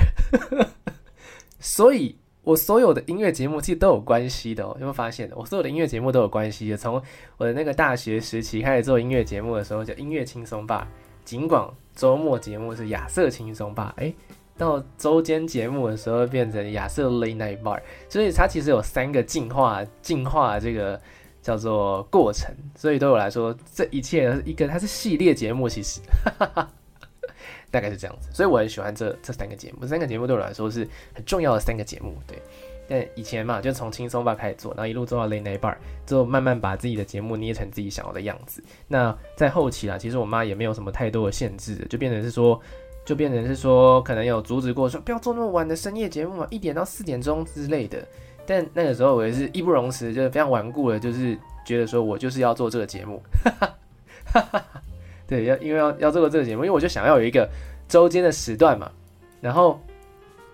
[1.58, 5.28] 所以，我所有的音乐节目其实都有关系的哦，有没有发现？
[5.34, 6.76] 我所有的音乐节目都有关系的。
[6.76, 7.02] 从
[7.36, 10.86] 我的那个大学时期开始做音乐节目的时候，叫音乐轻松吧。
[11.24, 14.14] 尽管周末节目是亚瑟轻松吧，哎，
[14.56, 17.82] 到周间节目的时候变成亚瑟 Late Night Bar。
[18.08, 21.00] 所以它其实有三个进化，进化这个。
[21.48, 25.98] 叫做过程，所以对我来说，这一切一个它是系列节目，其实
[27.70, 29.78] 大概是这样子，所以我很喜欢这这三个节目。
[29.80, 32.38] 这三个节目对我来说是很重要的三个节目，对。
[32.86, 38.62] 但以前嘛，就从轻松吧开始做，然后一路做到 Late Night Bar，之后慢慢把自己的节目捏成自己想要的样子。
[38.86, 42.60] 那在后期啦，其实我妈也没有什么太多的限制，就变成是说，
[43.06, 48.06] 就变成是说，可能有阻止过说不要做那么晚的深夜节目嘛，一点到四点钟之类的。
[48.48, 53.22] 但那个时候我也是义不容辞，就是非常顽固的，就是觉得说我就是要做这个节目，
[55.28, 57.46] 对，要因为要要做这个节目，因为我就想要有一个
[57.86, 58.90] 周间的时段嘛，
[59.42, 59.78] 然后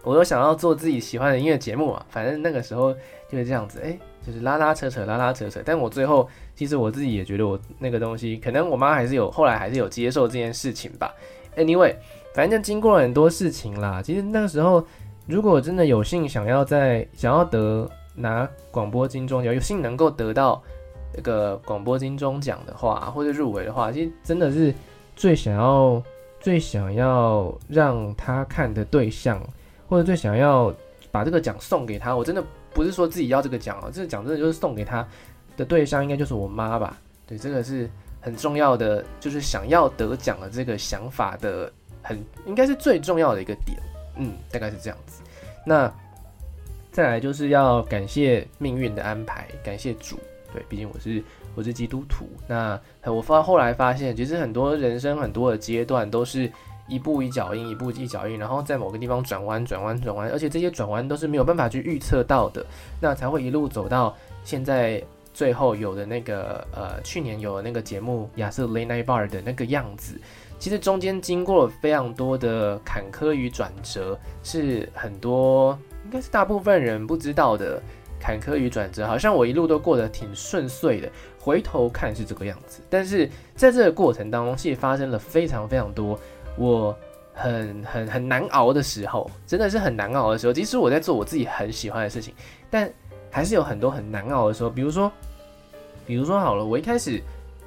[0.02, 2.92] 我又想要做自己喜欢的音乐节目嘛，反正那个时候
[3.30, 11.14] 就是这样子，哎，就是拉拉扯扯，拉拉扯扯，但我最后其实我自己也觉得我那个东西，可能我妈还是有后来还是有接受这件事情吧。
[11.57, 11.94] Anyway，
[12.35, 14.85] 反正经过了很多事情啦，其实那个时候。
[15.27, 20.63] 如果真的有幸想要在想要得拿广播金钟奖，有幸能够得到
[21.15, 24.75] 那个广播金钟奖的话，或者入围的话，其实真的是
[25.17, 26.03] 最想要
[26.41, 29.41] 最想要让他看的对象，
[29.89, 30.73] 或者最想要
[31.11, 35.07] 把这个奖送给他，我真的不是说自己要这个奖哦，这个奖真的就是送给他
[35.57, 36.99] 的对象，应该就是我妈吧？
[37.27, 37.89] 对，这个是
[38.21, 43.79] 很重要的，就是想要得奖的这个想法的很，应该是最重要的一个点。
[44.16, 45.22] 嗯，大概是这样子。
[45.64, 45.92] 那
[46.92, 50.18] 再来就是要感谢命运的安排，感谢主。
[50.53, 51.22] 对，毕竟我是。
[51.57, 56.50] 我是基督徒，那我发后来发现，其实很多人生很多的阶段都是
[56.88, 62.66] 一步一脚印，一步一脚印，然后在某个地方转弯，转弯，转弯，而且这些转弯都是没有办法去预测到的，
[63.00, 65.00] 那才会一路走到现在
[65.33, 70.20] 最后有的那个呃，去年有的那个节目亚瑟雷奈巴尔的那个样子。
[70.64, 77.83] 其实中间经过了非常多的坎坷与转折，是很多应该是大部分人不知道的。
[78.18, 81.11] 坎坷与转折，好像我一路都过得挺顺遂的。
[81.38, 86.18] 回头看是这个样子，但是在这个过程当中，其实发生了非常非常多
[86.57, 86.96] 我
[87.35, 90.53] 很很很难熬的时候，真的是很难熬的时候。
[90.55, 92.33] 即使我在做我自己很喜欢的事情，
[92.70, 92.90] 但
[93.31, 94.70] 还是有很多很难熬的时候。
[94.70, 95.12] 比如说，
[96.07, 97.20] 比如说好了，我一开始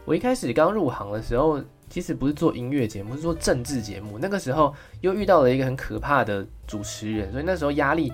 [0.03, 1.61] 我一开始刚入行的时候，
[1.97, 4.19] 其实不是做音乐节目，是做政治节目。
[4.21, 8.13] 那个时候又遇到了一个很可怕的主持人，所以那时候压力。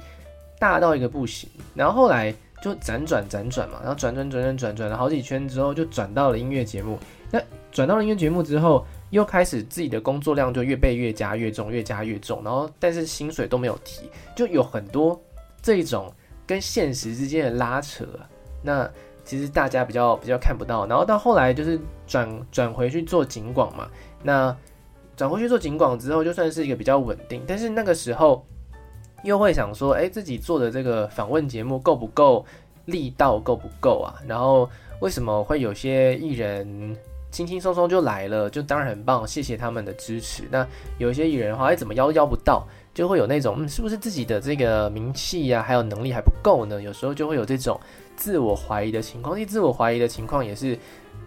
[0.58, 6.98] 大到一个不行，然后后来就辗转辗转嘛，然后转转转转转转了好几圈之后，就转到了音乐节目。
[7.30, 12.42] 那转到了音乐节目之后，又开始自己的工作量就越被越加越重，越加越重。
[12.46, 15.22] 然后但是薪水都没有提，就有很多
[15.62, 16.14] 这种
[16.48, 18.08] 跟现实之间的拉扯。
[18.62, 18.90] 那
[19.24, 20.86] 其实大家比较比较看不到。
[20.88, 23.88] 然后到后来就是转转回去做警广嘛。
[24.22, 24.56] 那
[25.16, 28.46] 转回去做警广之后，就算是一个比较稳定，但是那个时候。
[29.24, 32.46] 又会想说，哎，自己做的这个访问节目够不够
[32.88, 34.20] 力道，够不够啊？
[34.28, 36.94] 然后为什么会有些艺人
[37.32, 40.44] 轻轻松松就来了，就当然很棒，谢谢他们的支持。
[40.52, 46.82] 那有一些艺人的话，哎，怎么邀邀不到，就会有那种，嗯，是不是自己的这个名气呀，还有能力还不够呢？
[46.82, 47.80] 有时候就会有这种
[48.16, 49.36] 自我怀疑的情况。
[49.36, 50.78] 这自我怀疑的情况也是，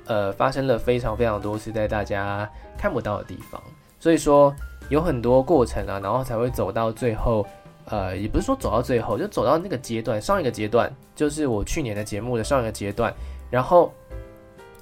[0.07, 3.62] 呃，发生了非常非常多次在大家看不到的地方。
[3.99, 4.55] 所以说
[4.88, 7.46] 有很多过程啊，然后才会走到最后。
[7.88, 13.14] 呃，也不是说走到最后，就走到那个阶段，上一个阶段就是我去年的节目的上一个阶段，
[13.49, 13.92] 然后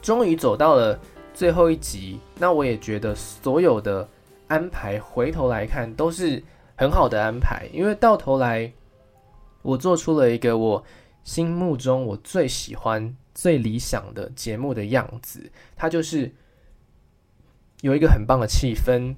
[0.01, 0.99] 终于走到了
[1.35, 2.19] 最后一集。
[2.39, 4.09] 那我也觉得所有的
[4.49, 6.43] 安排回头来看都是
[6.77, 8.73] 很好的安排，因为到头来
[9.61, 10.83] 我做出了一个我
[11.25, 16.31] 心目中我最喜欢、最理想的节目的样子，它就是
[17.81, 19.15] 有一个很棒的气氛，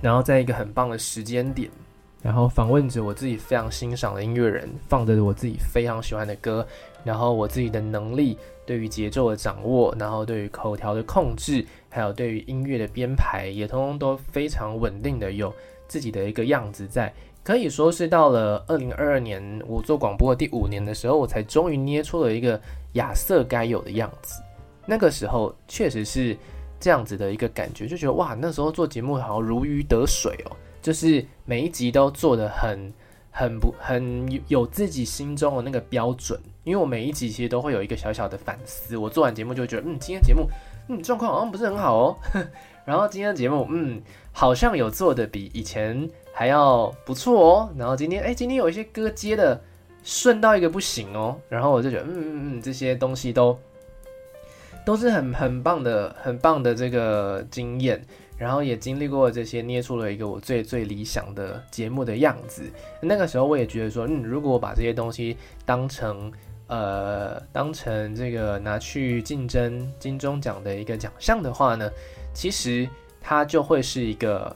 [0.00, 1.70] 然后在一个很棒的时间点。
[2.22, 6.66] 然后访问着我自己非常欣赏的音乐人，放着我自己非常喜欢的歌，
[7.04, 15.54] 然后我自己的能力对于节奏的掌握，然后对于口条的控制，还有对于音乐的编排，也通通都非常稳定的有
[15.86, 17.12] 自己的一个样子在。
[17.46, 22.60] 可以说是到了二零二二年，我做广播的第五年的时候，我才终于捏出了一个
[22.94, 24.42] 亚瑟该有的样子。
[24.84, 26.36] 那个时候确实是
[26.80, 30.56] 这样子的一个感觉，就觉得哇，那时候做节目好像如鱼得水哦。
[30.82, 32.92] 就是每一集都做得很、
[33.30, 38.96] 很不、很有自己心中的那个标准，因为我每一集其实都会有一个小小的反思。
[38.96, 40.48] 我做完节目就觉得，嗯，今天节目，
[40.88, 42.16] 嗯，状况好像不是很好哦。
[42.86, 44.00] 然后今天的节目，嗯，
[44.32, 47.70] 好像有做的比以前还要不错哦。
[47.76, 49.60] 然后今天，哎，今天有一些歌接的
[50.02, 51.36] 顺到一个不行哦。
[51.48, 53.58] 然后我就觉得，嗯嗯嗯，这些东西都
[54.84, 58.00] 都是很很棒的、很棒的这个经验。
[58.38, 62.62] 然后也经历过这些，捏出了一个我最最理想的节目的样子。
[63.00, 66.30] 那个时候我也觉得说，嗯，如果我把这些东西当成
[66.66, 71.90] 呃当成这个拿去竞争金钟奖的一个奖项的话呢，
[72.36, 72.86] 其实
[73.18, 74.54] 它就会是一个，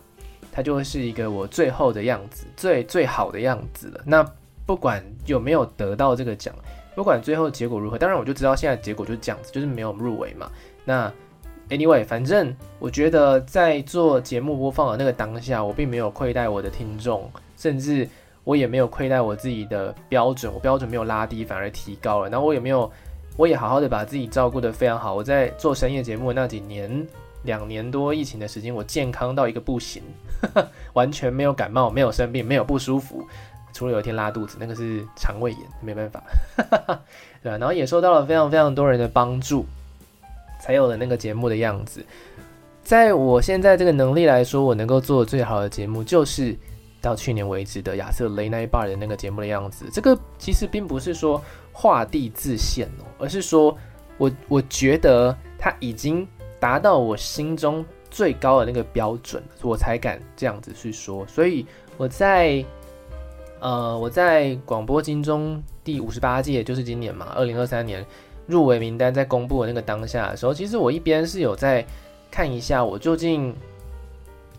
[0.52, 4.02] 它就会是一个我最后的样子，最最好的样子了。
[4.04, 4.22] 那
[4.66, 6.54] 不管有没有得到这个奖，
[6.94, 10.50] 不管最后结果如何，当然我就知道现在结果就是这样子，就是没有入围嘛。
[10.84, 11.10] 那
[11.70, 18.06] Anyway，反正我觉得在做节目播放的那个当下，我并没有亏待我的听众，甚至
[18.44, 22.28] 我也没有亏待我自己的标准，我标准没有拉低，反而提高了。
[22.28, 22.90] 然后我也没有，
[23.36, 25.14] 我也好好的把自己照顾得非常好。
[25.14, 27.06] 我在做深夜节目那几年，
[27.44, 30.02] 两年多疫情的时间，我健康到一个不行，
[30.94, 33.26] 完全没有感冒，没有生病，没有不舒服，
[33.72, 36.22] 除了有一天拉肚子，那个是肠胃炎，没办法，
[37.42, 39.66] 对啊，然后也受到了非常非常多人的帮助。
[40.62, 42.04] 才有了那个节目的样子。
[42.82, 46.54] 在我现在这个能力来说，我能够做最好的节目，就是
[47.00, 49.86] 到去年为止的亚瑟 Late Night Bar 的那个节目的样子。
[49.90, 53.74] 这个其实并不是说画地自限哦，而是说
[54.18, 56.28] 我我觉得他已经
[56.60, 61.26] 达到我心中最高的那个标准，我才敢这样子去说。
[61.26, 62.64] 所以我在
[63.58, 68.04] 呃我在广播金钟第五十八届，就是今年嘛，二零二三年
[68.46, 71.84] 入围名单在公布的那个当下的时候，其实我一边是有在
[72.30, 73.54] 看一下我究竟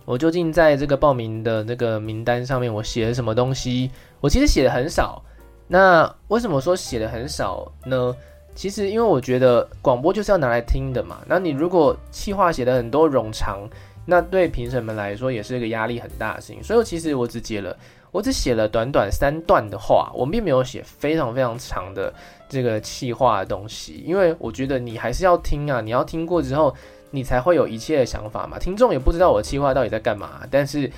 [0.04, 5.24] 我究竟在这个报名的那个名单上面我写了什么东西，我其实写的很少。
[5.68, 8.14] 那为什么说写的很少呢？
[8.54, 11.20] 其实因为我觉得广播就是要拿来听的嘛。
[11.28, 13.68] 那你如果气话写的很多冗长，
[14.06, 16.64] 那对评审们来说也是一个压力很大的事情。
[16.64, 17.76] 所以我其实我只写了，
[18.12, 22.14] 我只写了短短三段的话，我并没有写非常非常长的
[22.50, 24.04] 这个气话的东西。
[24.06, 26.76] 因为我觉得你还是要听啊，你要听过之后，
[27.12, 28.60] 你才会有一切的想法嘛。
[28.60, 30.92] 听众也不知道我的气话到底在干嘛，但是。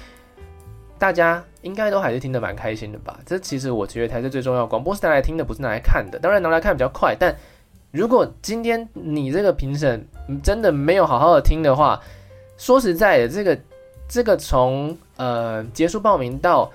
[1.03, 3.19] 大家应该都还是听得蛮开心的吧？
[3.25, 4.65] 这其实我觉得才是最重要。
[4.65, 6.17] 广播是拿来听的，不是拿来看的。
[6.17, 7.35] 当然拿来看比较快，但
[7.91, 10.07] 如果今天你这个评审
[10.41, 12.01] 真的没有好好的听的话，
[12.57, 13.59] 说实在的，这个
[14.07, 16.71] 这个从呃结束报名到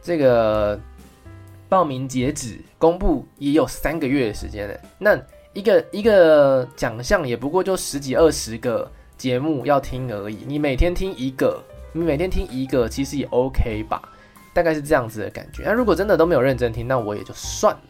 [0.00, 0.78] 这个
[1.68, 4.74] 报名截止公布也有三个月的时间呢。
[4.96, 5.20] 那
[5.54, 11.60] 一个一个奖项也不过就十几二十个节目要听而已，你每天听一个。
[11.92, 14.02] 你每天听一个，其实也 OK 吧，
[14.54, 15.62] 大概是这样子的感觉。
[15.64, 17.80] 那如果真的都没有认真听，那我也就算了。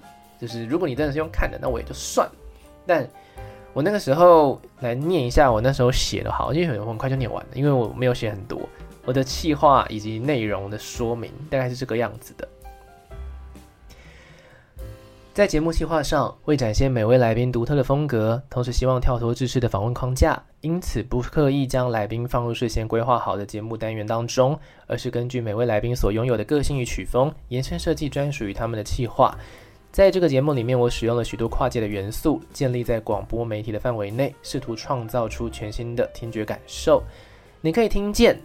[0.41, 2.35] 就是如果你真的是用看的，那我也就算了。
[2.85, 3.09] 但
[3.73, 8.61] 我那个时候来念一下，我那时候写的好，因为很很快就念完了，因为我没有写很多。
[9.05, 12.49] 我的气话以及内容的说明大概是这个样子的。
[15.35, 29.35] 在节目企划上，为展现每位来宾独特的风格，同时希望跳脱制式的访问框架，因此不刻意将来宾放入事先规划好的节目单元当中，而是根据每位来宾所拥有的个性与曲风，延伸设计专属于他们的企划。
[29.91, 37.03] 在这个节目里面，我使用了许多跨界的元素，建立在广播媒体的范围内，试图创造出全新的听觉感受。
[37.62, 38.39] 你可以听见、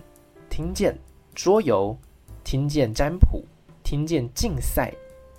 [0.49, 0.97] 听见
[1.35, 1.97] 桌游、
[2.45, 3.43] 听见占卜、
[3.83, 4.93] 听见竞赛。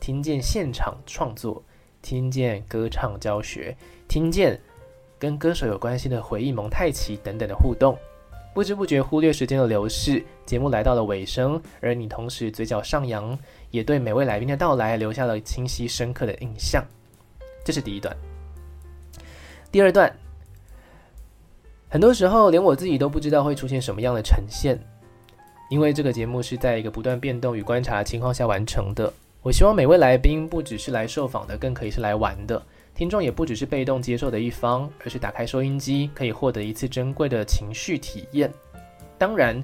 [0.09, 1.63] 听见现场创作，
[2.01, 3.77] 听见歌唱教学，
[4.09, 4.59] 听见
[5.19, 7.95] 跟歌手有关系的回忆蒙太奇等等的互动，
[8.55, 13.39] 不知不觉忽略时间的流逝，节目来到了尾声，而你同时嘴角上扬，
[13.71, 16.83] 也对每位来宾的到来留下了清晰深刻的印象。
[17.63, 18.17] 这是第一段。
[19.71, 20.11] 第二段，
[21.91, 24.81] 很多时候连我自己都不知道会出现什么样的呈现，
[25.69, 29.13] 因为这个节目是在一个不断变动与观察的情况下完成的。
[29.41, 32.61] 我希望每位来宾不只是来受访的，更可以是来玩的。
[32.93, 38.53] 听众也不只是被动接受的一方，而是打开收音机可以获得一次珍贵的情绪体验。
[39.17, 39.63] 当然，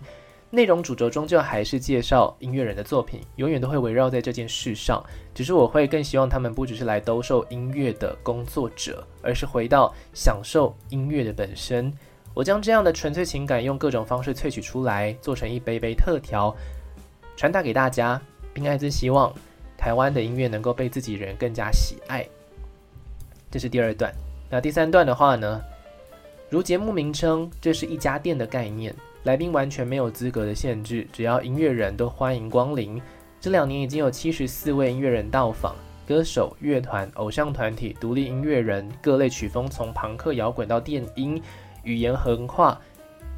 [0.50, 5.04] 内容主轴终究还是介绍音乐人的作品，永远都会围绕在这件事上。
[5.34, 11.92] 只是我会更希望他们不只是来兜售音乐的工作者，而是回到享受音乐的本身。
[12.32, 16.54] 我将这样的纯粹情感用各种方式萃取出来，做成一杯杯特调，
[17.36, 18.22] 传达给大家，
[18.52, 19.34] 并爱之希望。
[19.84, 22.26] 台湾的音乐能够被自己人更加喜爱，
[23.50, 24.10] 这是第二段。
[24.48, 25.60] 那第三段的话呢？
[26.48, 32.98] 如节目名称，这是一家店的概念，来宾完全没有资格的限制，只要音乐人都欢迎光临。
[33.38, 35.76] 这两年已经有七十四位音乐人到访，
[36.08, 41.38] 歌手、乐团、偶像团体、独立音乐人，各类曲风从朋克摇滚到电音，
[41.82, 42.80] 语言横跨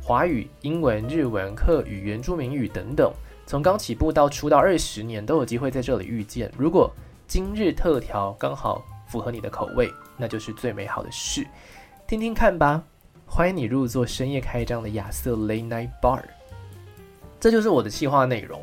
[0.00, 3.12] 华语、英文、日文、客语、原住民语等等。
[3.46, 6.50] 从刚起步到出道二十年，都有机会在这里遇见。
[6.58, 6.92] 如果
[7.28, 11.46] 今日特调刚好符合你的口味，那就是最美好的事。
[12.08, 12.82] 听听看吧，
[13.24, 16.22] 欢迎你入座深夜开张的亚瑟 Late Night Bar。
[17.38, 18.60] 这就是我的企划内容。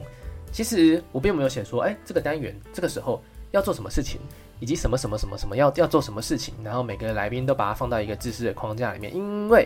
[0.51, 4.19] 其实我并没有写说，哎，这个单元这个时候要做什么事情，
[4.59, 9.65] 以及什么什么什么什么要要做什么事情，然后每个来宾都把它放到一个知识的框架里面，因为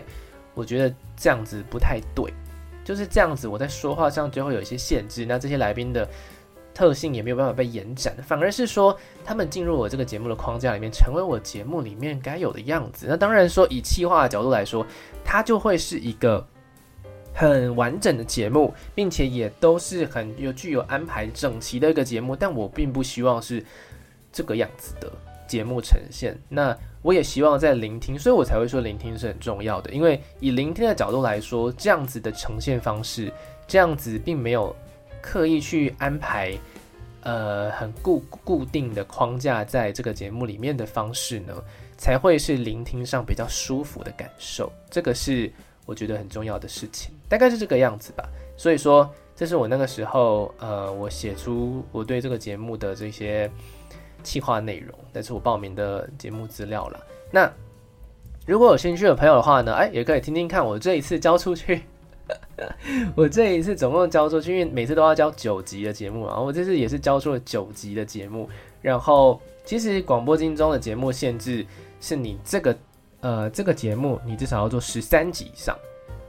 [0.54, 2.32] 我觉得这样子不太对。
[2.88, 6.08] 就是这样子，我在说话上就会有一些限制，那这些来宾的
[6.72, 13.04] 特性也没有办法被延展，反而是说他们进入我这个节目的框架里面，成为我节目里面该有的样子。
[13.06, 14.86] 那当然说以企划的角度来说，
[15.22, 16.42] 它就会是一个
[17.34, 22.34] 很完整的节目，并且也都是很有具有安排整齐的一个节目。
[22.34, 23.62] 但我并不希望是
[24.32, 25.12] 这个样子的
[25.48, 26.38] 节目呈现。
[26.48, 29.90] 那我也希望在聆听，所以我才会说聆听是很重要的。
[29.90, 33.32] 因为以聆听的角度来说，这样子的呈现方式，
[33.66, 34.74] 这样子并没有
[35.22, 36.52] 刻意去安排，
[37.22, 41.54] 呃，很固固定的框架在这个节目里面的方式呢，
[41.96, 44.70] 才会是聆听上比较舒服的感受。
[44.90, 45.50] 这个是
[45.86, 48.28] 我觉得很重要的事情，大概是这个样子吧。
[48.56, 53.50] 所以说，这是我那个时候，呃，我写出我对这个节目的这些。
[54.28, 57.00] 企划内容，这是我报名的节目资料了。
[57.30, 57.50] 那
[58.46, 61.80] 如果有兴趣的朋友的话呢，哎，也可以听听看我这一次交出去
[63.16, 68.46] 我这一次总共交出去，因为每次都要交九集的节目啊，我这次也是交出了九集的节目。
[68.82, 71.64] 然后，其实广播金钟的节目限制
[72.02, 72.76] 是你这个
[73.20, 75.74] 呃这个节目，你至少要做十三集以上，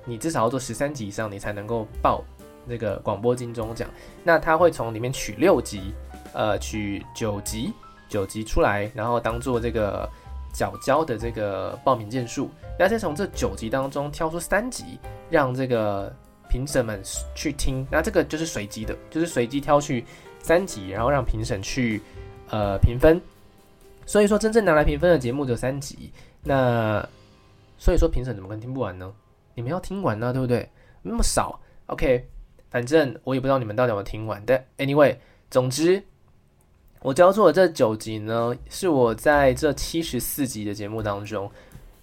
[0.05, 2.23] 你至少要做十三集以上，你才能够报
[2.65, 3.89] 那个广播金钟奖。
[4.23, 5.93] 那他会从里面取六集，
[6.33, 7.73] 呃，取九集，
[8.09, 10.09] 九集出来，然后当做这个
[10.53, 12.49] 缴交的这个报名件数。
[12.77, 14.99] 那再从这九集当中挑出三集，
[15.29, 16.13] 让这个
[16.49, 17.01] 评审们
[17.35, 17.85] 去听。
[17.91, 20.03] 那这个就是随机的，就是随机挑去
[20.41, 22.01] 三集，然后让评审去
[22.49, 23.21] 呃评分。
[24.05, 26.11] 所以说，真正拿来评分的节目只有三集。
[26.43, 27.07] 那
[27.77, 29.13] 所以说，评审怎么可能听不完呢？
[29.53, 30.67] 你们要听完呢，对不对？
[31.01, 32.27] 那么少，OK。
[32.69, 34.41] 反正我也不知道你们到底有没有听完。
[34.45, 35.15] 但 anyway，
[35.49, 36.01] 总之，
[37.01, 41.49] 我交出的这九集呢，是我在这七十四集的节目当中。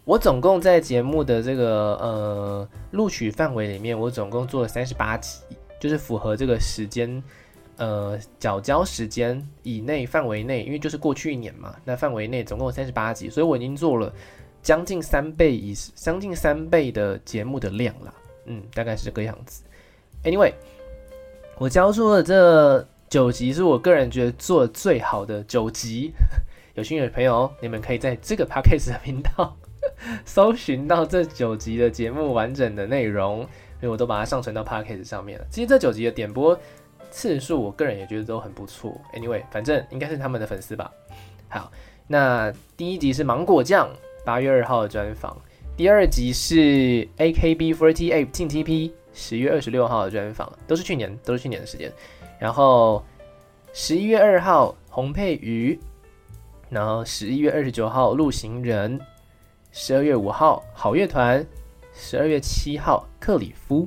[0.05, 5.41] 我总共在节目的这个呃录取范围里面，我总共做了三十八集，
[5.81, 7.23] 就是符合这个时间
[7.77, 14.11] 呃缴交时间以内范围内，因为就是过去一年嘛，那范围内总共三十八集，所以我已经做了
[14.63, 19.65] 将近三倍以将近三倍的节目的量了，嗯，大概是这个样子。
[20.23, 20.53] Anyway，
[21.59, 26.13] 我交出的这九集是我个人觉得做的最好的九集，
[26.75, 29.57] 有兴趣的朋友，你们可以在这个 Podcast 的频道。
[30.27, 35.47] 搜寻到这九集的节目完整的内容，因为我都把它上传到 Podcast 上面了。
[35.49, 36.59] 其实这九集的点播
[37.11, 39.01] 次数，我个人也觉得都很不错。
[39.15, 40.91] Anyway，反正应该是他们的粉丝吧。
[41.49, 41.71] 好，
[42.09, 43.89] 那第一集是芒果酱，
[44.25, 45.33] 八月二号的专访；
[45.77, 51.91] 第二集是 AKB48 进 TP，十月二十六号的专访，都是去年，都是去年的时间。
[52.39, 53.03] 然后
[53.73, 55.79] 十一月二号红配鱼，
[56.69, 59.01] 然后十一月二十九号陆行人。
[59.73, 61.45] 十二月五号好乐团，
[61.93, 63.87] 十二月七号克里夫，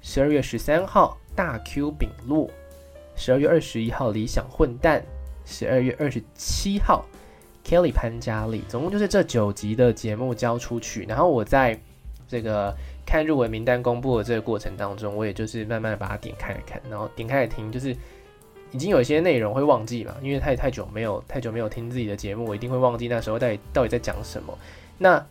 [0.00, 2.48] 十二月十三号大 Q 丙洛，
[3.16, 5.04] 十二月二十一号理想混蛋，
[5.44, 7.04] 十二月二十七号
[7.64, 11.04] Kelly 潘嘉丽，总共就是这九集的节目交出去。
[11.04, 11.76] 然后我在
[12.28, 12.72] 这个
[13.08, 17.96] 看入围名单公布的这个过程当中，我也就是慢慢的把它点开来看，然后点开来听，就是
[18.70, 24.56] 已经有一些内容会忘记嘛，因为太太久没有太久没有听自己的节目，我一定会忘记那时候到底到底在讲什么。
[24.98, 25.24] 那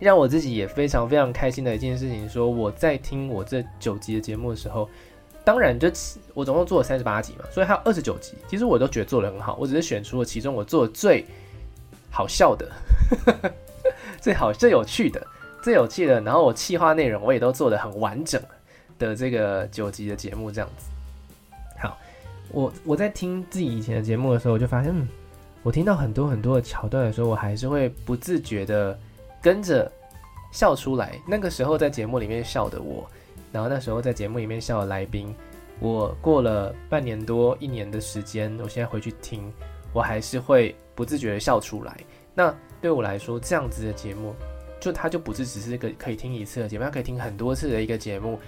[0.00, 4.90] 让我自己也非常非常开心的一件事情，说我在听我这九集的节目的时候，
[5.44, 5.88] 当然就
[6.34, 11.24] 我总共做了三十八集嘛，所以还有二十九集，其实我都觉得做得很好，我只是选出了其中我做的最
[12.10, 12.68] 好笑的、
[14.20, 15.24] 最好最有趣的、
[15.62, 18.40] 最有趣的，然后我企划内容我也都做得很完整
[18.98, 20.90] 的这个九集的节目这样子。
[21.78, 21.96] 好，
[22.50, 24.94] 我我在听自己以前的节目的时候，我就发现。
[25.62, 28.98] 我听到很多很多的桥段的时候，我还是会不自觉的
[29.42, 29.92] 跟着
[30.52, 31.20] 笑出来。
[31.28, 33.06] 那个时候在节目里面笑的我，
[33.52, 35.34] 然后那时候在节目里面笑的来宾，
[35.78, 39.52] 我过了半年多一年的时间，我现在回去听，
[39.92, 41.94] 我还是会不自觉的笑出来。
[42.32, 44.34] 那对我来说，这样子的节目，
[44.80, 48.38] 就它就不是只是个可以听一次的节目，它可以听很多次的一个节目。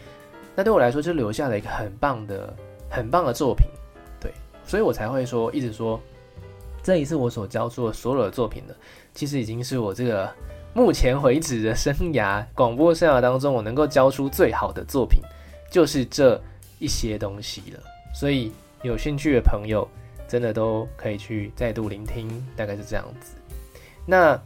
[0.57, 2.53] 那对我来说，就留下了一个很棒的、
[2.91, 3.67] 很棒的作品。
[4.21, 4.33] 对，
[4.67, 6.01] 所以我才会说，一直说。
[6.85, 8.75] 这一次我所交出的所有的作品呢，
[9.15, 10.29] 其实已经是我这个
[10.75, 15.21] 目前为止的生涯广播生涯当中，我能够交出最好的作品，
[15.71, 16.43] 就是这
[16.81, 17.81] 一些东西了。
[18.13, 18.51] 所以
[18.83, 19.89] 有兴趣的朋友，
[20.27, 23.37] 真的都可以去再度聆听，大概是这样子。
[24.05, 24.37] 那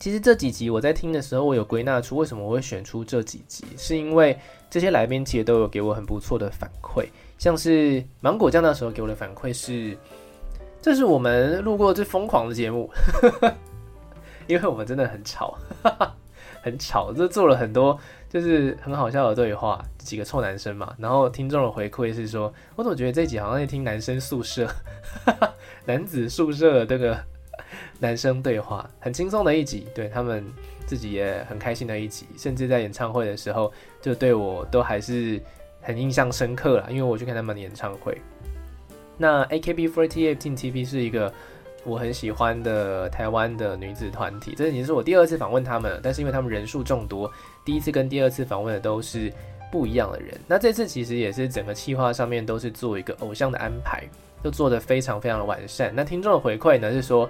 [0.00, 4.36] 其实这几集我在听的时候，我有归纳出为什么我会选出这几集，是因为
[4.70, 7.06] 这些来宾其实都有给我很不错的反馈，
[7.38, 9.96] 像是芒果酱那时候给我的反馈是。
[10.82, 12.90] 这是我们录过最疯狂的节目，
[14.48, 15.58] 因为我们真的很吵，
[16.64, 17.98] 很吵，就做了很多
[18.30, 20.94] 就是很好笑的对话，几个臭男生嘛。
[20.96, 24.66] 然后听众的回馈是说，我总觉得这集好像在听男生宿舍，
[25.84, 27.22] 男子宿舍的这个
[28.00, 30.44] 男生对话，很轻松的一集，对他们
[30.86, 35.40] 自己也很开心的一集，甚至在演唱会的时候，就对我都还是
[35.82, 38.18] 很印象深刻了，因为我去看他们的演唱会。
[39.18, 41.30] 那 AKB48 Team TP 是一个
[41.84, 46.00] 我很喜欢的台湾的女子团体，这已经是我第二次访问他们了。
[46.02, 47.30] 但是因为他们人数众多，
[47.64, 49.30] 第一次跟第二次访问的都是
[49.70, 50.40] 不一样的人。
[50.46, 54.08] 那这次其实也是整个企划上面都是做一个偶像的安排，
[54.42, 55.92] 都做得非常非常的完善。
[55.94, 57.28] 那听众的回馈呢是说，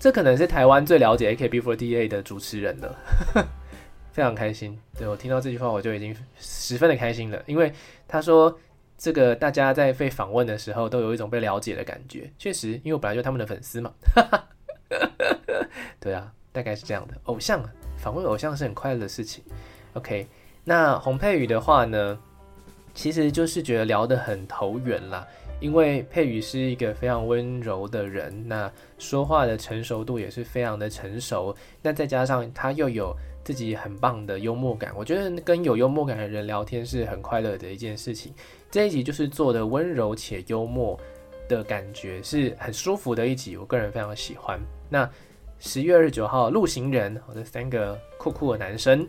[0.00, 2.98] 这可能是台湾最了解 AKB48 的主持人了，
[4.10, 4.76] 非常开心。
[4.98, 7.72] 对，我听到这句话我就已经十分的开心了，因为
[8.08, 8.58] 他说。
[9.02, 13.90] 这个大家在被访问的时候都有一种被了解的感觉，确实，因为我本来就是他们的粉丝嘛。
[15.98, 17.14] 对啊，大概是这样的。
[17.22, 19.42] 偶像访问偶像是很快乐的事情。
[19.94, 20.28] OK，
[20.64, 22.18] 那洪佩宇的话呢，
[22.92, 25.26] 其实就是觉得聊得很投缘啦，
[25.60, 38.32] 因为佩瑜是一个非常温柔的人，那说话的成熟度也是非常的成熟，那再加上他又有自己很棒的幽默感，我觉得跟有幽默感的人聊天是很快乐的一件事情。
[38.70, 40.98] 这一集就是做的温柔且幽默
[41.48, 44.58] 的感觉，是很舒服的一集，我个人非常喜欢。
[44.88, 45.08] 那
[45.58, 49.06] 十月二十九号，陆行人，我的三个酷酷的男生，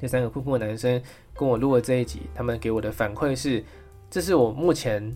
[0.00, 1.00] 这三个酷酷的男生
[1.32, 3.62] 跟我录了这一集，他们给我的反馈是，
[4.10, 5.14] 这是我目前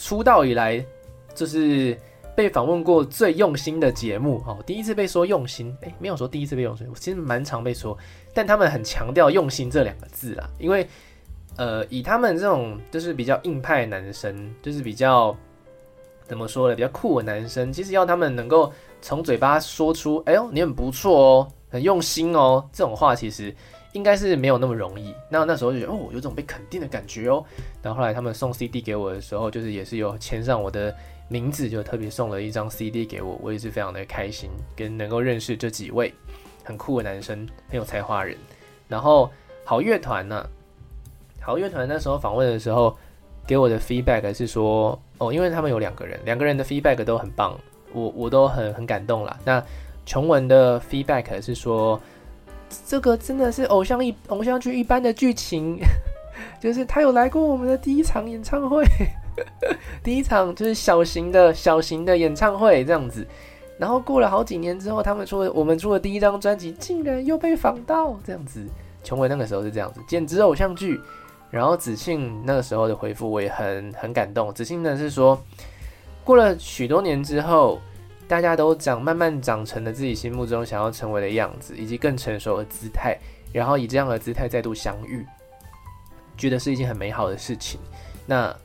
[0.00, 0.84] 出道以来
[1.34, 1.96] 就是
[2.34, 4.58] 被访问过最用心的节目哦。
[4.66, 7.96] 第一次被说用心，诶，没有说第一次被用心，我其实蛮常被说，
[8.32, 10.88] 但他们很强调用心这两个字啦，因为。
[11.56, 15.36] 呃，以他们这种就是比较硬派男生，就是比较
[16.24, 18.72] 怎么说呢，比较酷的男生，其实要他们能够
[19.02, 23.54] 从嘴巴说出“哎呦，你很不错哦，很用心哦”这种话，其实
[23.92, 25.14] 应该是没有那么容易。
[25.28, 27.44] 那那时候就觉得哦，有种被肯定的感觉哦。
[27.82, 30.94] 然后后来他们送 CD 给我的时候，就是也是有签上我的
[31.28, 36.14] 名字，就特别送了一张 CD 给我，我也是非常的开心，跟能够认识这几位
[36.64, 38.36] 很酷的男生，很有才华人。
[38.88, 39.30] 然后
[39.64, 40.46] 好乐团呢。
[41.42, 42.94] 好乐团那时候访问的时候，
[43.46, 47.58] 给我的 feedback 是说，哦，因为他们有两个人，两个人的 feedback 都很棒，
[47.94, 49.36] 我我都很很感动啦。
[49.42, 49.64] 那
[50.04, 51.98] 琼文的 feedback 是说，
[52.86, 55.78] 这个真的是偶像一偶像剧一般的剧情，
[56.60, 58.84] 就是他有来过我们的第一场演唱会，
[60.02, 63.26] 第一场就是小型的小型的演唱会这样子，
[63.78, 68.64] 然后过了好几年之后，他们出了我们出的第一张专辑，竟然又被仿到这样子，
[69.02, 71.00] 琼文那个时候是这样子，简直偶像剧。
[71.50, 74.54] 然后子庆那个时候的回复我也很很感动。
[74.54, 75.36] 子庆呢是说，
[76.22, 77.80] 过了许多年之后，
[78.30, 83.18] 大家都长慢慢长成了自己心目中想要成为的样子，以及更成熟的姿态，
[83.52, 85.26] 然后以这样的姿态再度相遇，
[86.36, 87.80] 觉得是一件很美好的事情。
[88.26, 88.56] 那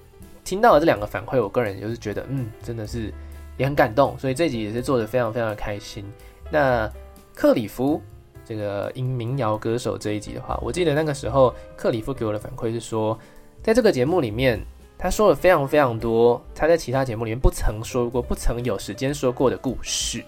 [0.43, 3.11] 听到了这两个反馈，我个人就是觉得，嗯，真的是
[3.57, 6.05] 也很感动，所以这集也是做得非常非常的开心。
[6.51, 6.87] 那
[7.33, 7.99] 克里夫。
[8.47, 13.17] 这个音民谣歌手这一集的话，我记得那个时候克里夫给我的反馈是说，
[13.63, 14.63] 在这个节目里面，
[14.97, 20.23] 他说了非常非常多他在其他节目里面不曾说过、不曾有时间说过的故事。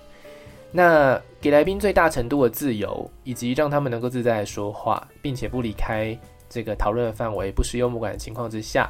[0.72, 6.18] 那给来宾最大程度的自由，以及让他们能够自在的说话，并且不离开
[6.50, 8.90] 这个讨论的范围，不失幽默感的情况之下，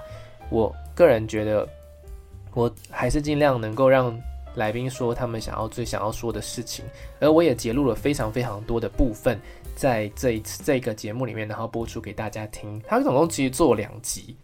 [0.49, 1.67] 我个人觉得，
[2.53, 4.17] 我还是尽量能够让。
[4.55, 6.83] 来宾说他们想要最想要说的事情，
[7.19, 9.39] 而我也揭露了非常非常多的部分，
[9.75, 12.81] 在这一次这个节目里面，然后播出给大家听。
[12.87, 14.35] 他总共其实做两集，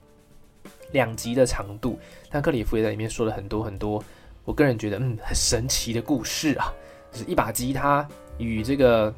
[0.94, 2.00] 两集的长度。
[2.30, 4.02] 但克里夫也在里面说了很多很多，
[4.46, 6.74] 我个人觉得嗯很神奇的故事啊，
[7.12, 9.14] 就是一把吉他与这个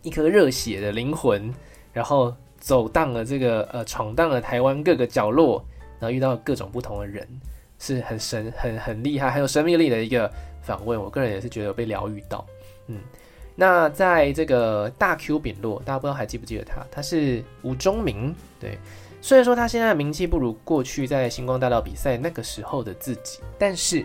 [0.00, 1.52] 一颗热血的灵魂，
[1.92, 5.62] 然后走荡了这个呃闯荡了台湾各个角落，
[6.00, 7.28] 然后遇到各种不同的人。
[7.84, 10.32] 是很神、很很厉害、很有生命力的一个
[10.62, 12.46] 访问，我个人也是觉得被疗愈到。
[12.86, 12.96] 嗯，
[13.56, 16.86] 那在这个大 Q 饼落，大家不知道还记不记得他？
[16.92, 18.78] 他是吴中明，对。
[19.22, 24.04] 虽然说他现在的名气不如过去在星光大道比赛那个时候的自己，但是，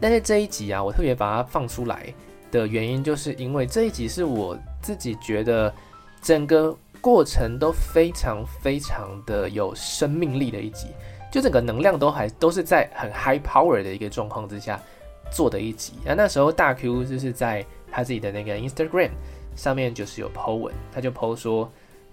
[0.00, 2.12] 但是这一集啊，我特别把它放出来
[2.50, 5.72] 的原因，就是因为这一集是我自己觉得
[6.20, 10.88] 整个过程都非常非常的有生命力的一集。
[11.30, 14.82] 就整个能量都还都是在很 high power 的一个状况之下
[15.30, 19.10] 做的一集，那那时候大 Q 就是在他自己的那个 Instagram
[19.54, 21.70] 上面就是有 po 文，他就 po 说，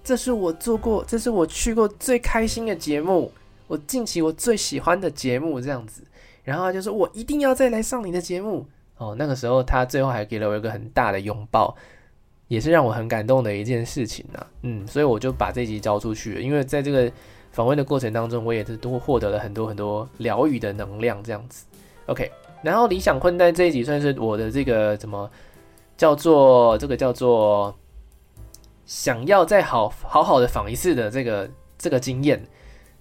[0.08, 3.30] 这是我做过，这是我去过最开心的节目，
[3.68, 6.02] 我近期我最喜欢的节目这样子，
[6.46, 11.76] 然后他就说我一定要再来上你的节目哦，那个时候他最后还给了我一个很大的拥抱，
[12.48, 17.12] 也是让我很感动的一件事情呐，嗯，所以我就把这集交出去了，因为在这个。
[17.50, 21.66] 访问的过程当中，我也是都获得了很多很多疗愈的能量，这样子。
[22.06, 22.32] OK，
[22.62, 25.28] 然后理想困蛋这一集算是我的这个怎么
[25.98, 27.76] 叫做这个叫做
[28.88, 32.44] 想要再好好好的访一次的这个这个经验。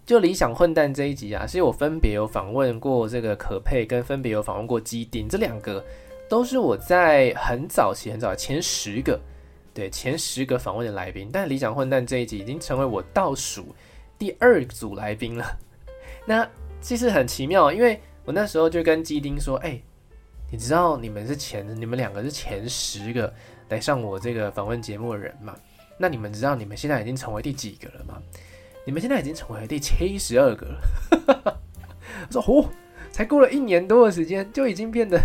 [0.05, 5.85] 就理想混蛋这一集啊，是我分别有访问过这个可佩，跟分别有访问过基丁，这两个
[6.29, 9.19] 都是我在很早期很早前十个
[9.75, 13.75] 对前十个访问的来宾，但理想混蛋这一集已经成为我倒数。
[14.17, 15.45] 第二组来宾了，
[16.25, 16.49] 那
[16.81, 19.77] 其实很奇妙，因为我那时候就跟基丁说：“哎、
[20.53, 23.35] 你知道你们是前，你们两个是前十个
[23.71, 25.53] 来上我这个访问节目的人吗？
[25.99, 28.23] 那你们知道你们现在已经成为第几个了吗？
[28.85, 31.61] 你们现在已经成为第七十二个了。
[32.29, 32.69] ”我说：“哦，
[33.11, 35.21] 才过了一年多的时间，就已经变得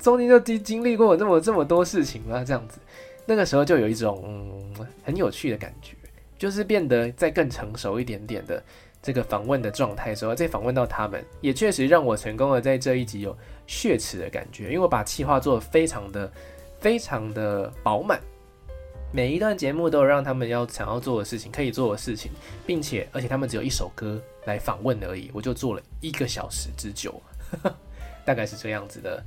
[0.00, 2.78] 中间就经经历过这么这么多事情了，这样子，
[3.24, 5.96] 那个时候就有一种、很有趣的感觉。”
[6.38, 8.62] 就是变得再更成熟一点点的
[9.00, 13.34] 这个访问的状态时候，再访问到他们，也确实让我成功的在这一集有
[13.66, 16.30] 血池的感觉，因为我把气化做的非常的
[16.78, 18.20] 非常的饱满，
[19.16, 22.30] 每一段节目都有让他们要想要做的事情，可以做的事情，
[22.66, 27.18] 并且而且他们只有一首歌来访问而已，我就做了一个小时之久，
[28.26, 29.24] 大概是这样子的。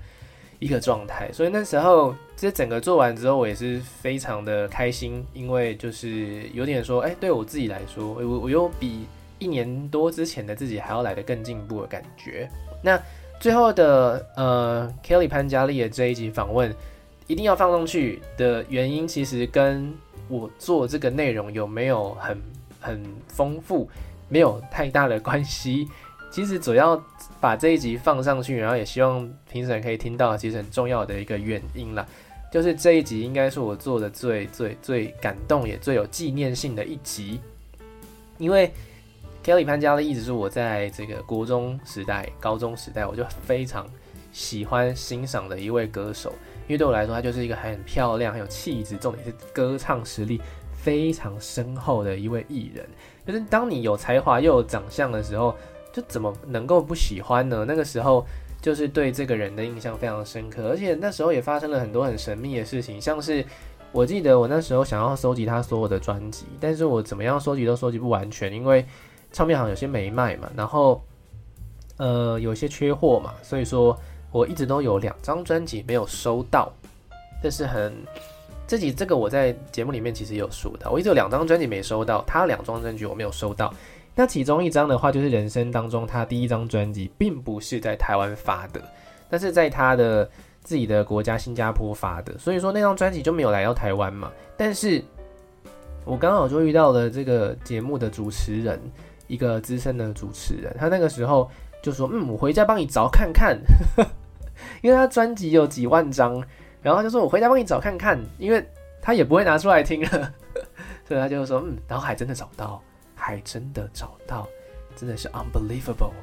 [0.60, 12.50] 一个状态，所以那时候这整个做完之后，我也是非常的开心，因为就是有点说，哎，对我自己来说，我我又比一年多之前的自己还要来得更进步的感觉。
[12.84, 13.02] 那
[13.40, 16.76] 最后的呃，Kelly 潘嘉丽的这一集访问
[17.30, 19.94] 一定要放上去的原因，其实跟
[20.28, 22.42] 我做这个内容有没有很
[22.80, 23.88] 很丰富
[24.28, 25.88] 没有太大的关系。
[26.32, 27.00] 其实主要
[27.40, 32.04] 把这一集放上去，然后也希望评审可以听到，其实很重要的一个原因啦，
[32.52, 37.40] 就是这一集应该是我做的最最最感动也最有纪念性的一集，
[38.40, 38.72] 因为
[39.44, 43.88] Kelly 潘嘉丽一直是我在这个国中时代、高中时代我就非常
[44.32, 46.34] 喜欢欣赏的一位歌手，
[46.70, 50.40] 因为对我来说，她就是一个很漂亮、很有气质，重点是歌唱实力
[50.72, 52.88] 非常深厚的一位艺人。
[53.28, 55.54] 就是当你有才华又有长相的时候。
[55.92, 57.66] 就怎么能够不喜欢呢？
[57.68, 58.24] 那个时候
[58.62, 63.44] 就是对这个人的印象非常深刻，而且那时候也发生了很多很神秘的事情，像是
[63.92, 68.86] 我记得我那时候想要收集他所有的专辑，但是我怎么样收集都收集不完全，因为
[69.32, 71.04] 唱片行有些没卖嘛，然后
[71.98, 74.00] 呃有些缺货嘛，所以说
[74.32, 76.72] 我一直都有两张专辑没有收到，
[77.42, 77.94] 这是很
[78.68, 83.74] 自己这个我在节目里面其实有说的，我一直有两张专辑没收到，他两张专辑我没有收到。
[84.16, 88.82] 那其中一张的话，就是人生当中他第一张专辑，并不是在台湾发的，
[89.30, 90.30] 但是在他的
[90.62, 94.30] 自己的国家新加坡发的，所以说那张专辑就没有来到台湾嘛。
[94.58, 95.02] 但是
[96.04, 98.80] 我刚好就遇到了这个节目的主持人，
[99.28, 101.50] 一个资深的主持人，他那个时候
[101.82, 103.60] 就说：“嗯，我回家帮你找看看，
[104.82, 106.44] 因为他专辑有几万张，
[106.82, 108.66] 然后就说我回家帮你找看看，因为
[109.02, 110.34] 他也不会拿出来听了，
[111.08, 112.82] 所以他就说嗯，然后还真的找到。”
[113.22, 114.48] 还真的找到，
[114.96, 116.14] 真的是 unbelievable，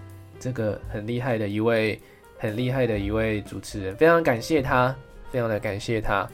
[0.40, 2.00] 这个很厉害的一位，
[2.38, 4.96] 很厉害的一位主持人，非常感谢他，
[5.30, 6.26] 非常的感谢他。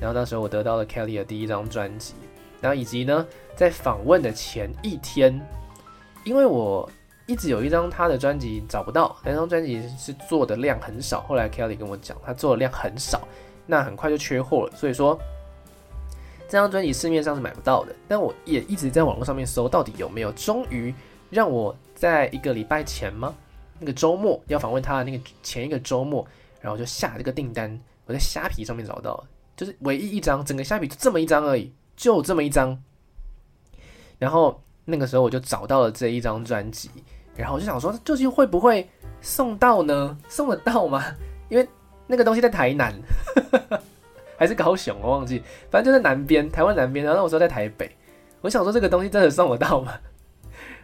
[0.00, 2.14] 然后那时候我得到了 Kelly 的第一张专辑，
[2.60, 5.38] 然后以及呢，在访问的前一天，
[6.22, 6.88] 因为我
[7.26, 13.26] 一直有一张他的专辑找不到，那张专辑是做的量很少，后来 Kelly 跟我讲，他做的量很少，
[13.66, 15.18] 那很快就缺货了，所以说。
[16.46, 20.30] 这张专辑市面上是买不到的，但我也一直在网络上面搜，到底有没有？
[20.32, 20.94] 终于
[21.30, 23.34] 让我在一个礼拜前吗？
[23.80, 26.24] 那个周末要访问他的那个前一个周末，
[26.60, 27.80] 然后就下这个订单。
[28.04, 32.80] 我在虾皮上面找到，就是唯一一张，整个虾皮就这么一张而已，就这么一张。
[34.18, 36.90] 然后那个时候我就找到了这一张专辑，
[37.36, 38.88] 然后我就想说，究竟会不会
[39.20, 40.16] 送到呢？
[40.28, 41.04] 送得到吗？
[41.48, 41.68] 因为
[42.06, 42.94] 那个东西在台南。
[44.36, 47.04] 还是高雄，我忘记，反正就在南边，台湾南边。
[47.04, 47.88] 然后我说在台北，
[48.40, 49.94] 我想说这个东西真的送得到吗？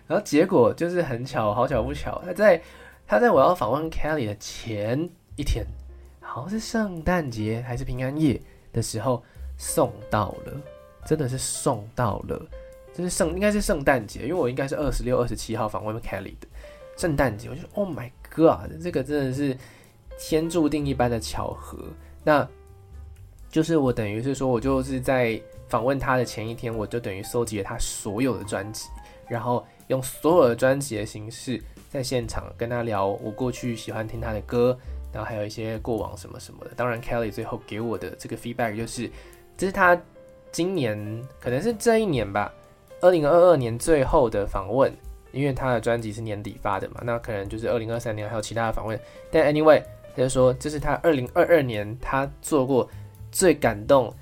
[0.07, 2.63] 然后结果就是很巧，好巧不巧，他在
[3.09, 5.67] 他在我要访问 Kelly 的前一天，
[6.21, 8.41] 好像是圣诞节还是平安夜
[8.73, 9.21] 的时候
[9.59, 10.53] 送到了，
[11.05, 12.41] 真的是送到了，
[12.95, 16.47] 就是圣应该是圣诞节，因为我应该是二十六、二十七号访问 Kelly 的
[16.97, 19.57] 圣诞节，我就 Oh my God，这个真的是
[20.19, 21.85] 天注定一般的巧合。
[22.25, 22.49] 那。
[23.53, 28.89] 就是我等于是说，我就是在访问他的前一天，我就等于收集了他所有的专辑，
[29.29, 34.79] 然后用所有的专辑的形式在现场跟他聊我过去喜欢听他的歌，
[35.13, 36.71] 然后还有一些过往什么什么的。
[36.77, 39.11] 当然，Kelly 最后给我的这个 feedback 就是，
[39.57, 40.01] 这是他
[40.53, 40.97] 今年
[41.41, 42.55] 可能是这一年吧，
[43.01, 44.93] 二零二二年最后的访问，
[45.33, 48.99] 因为他的专辑是年底发的嘛，那可能就是二零二三年还有其他的访问。
[49.31, 49.83] 但 anyway，
[50.15, 52.89] 他就说这是他二零二二年他做过。
[53.33, 54.13] 最感动、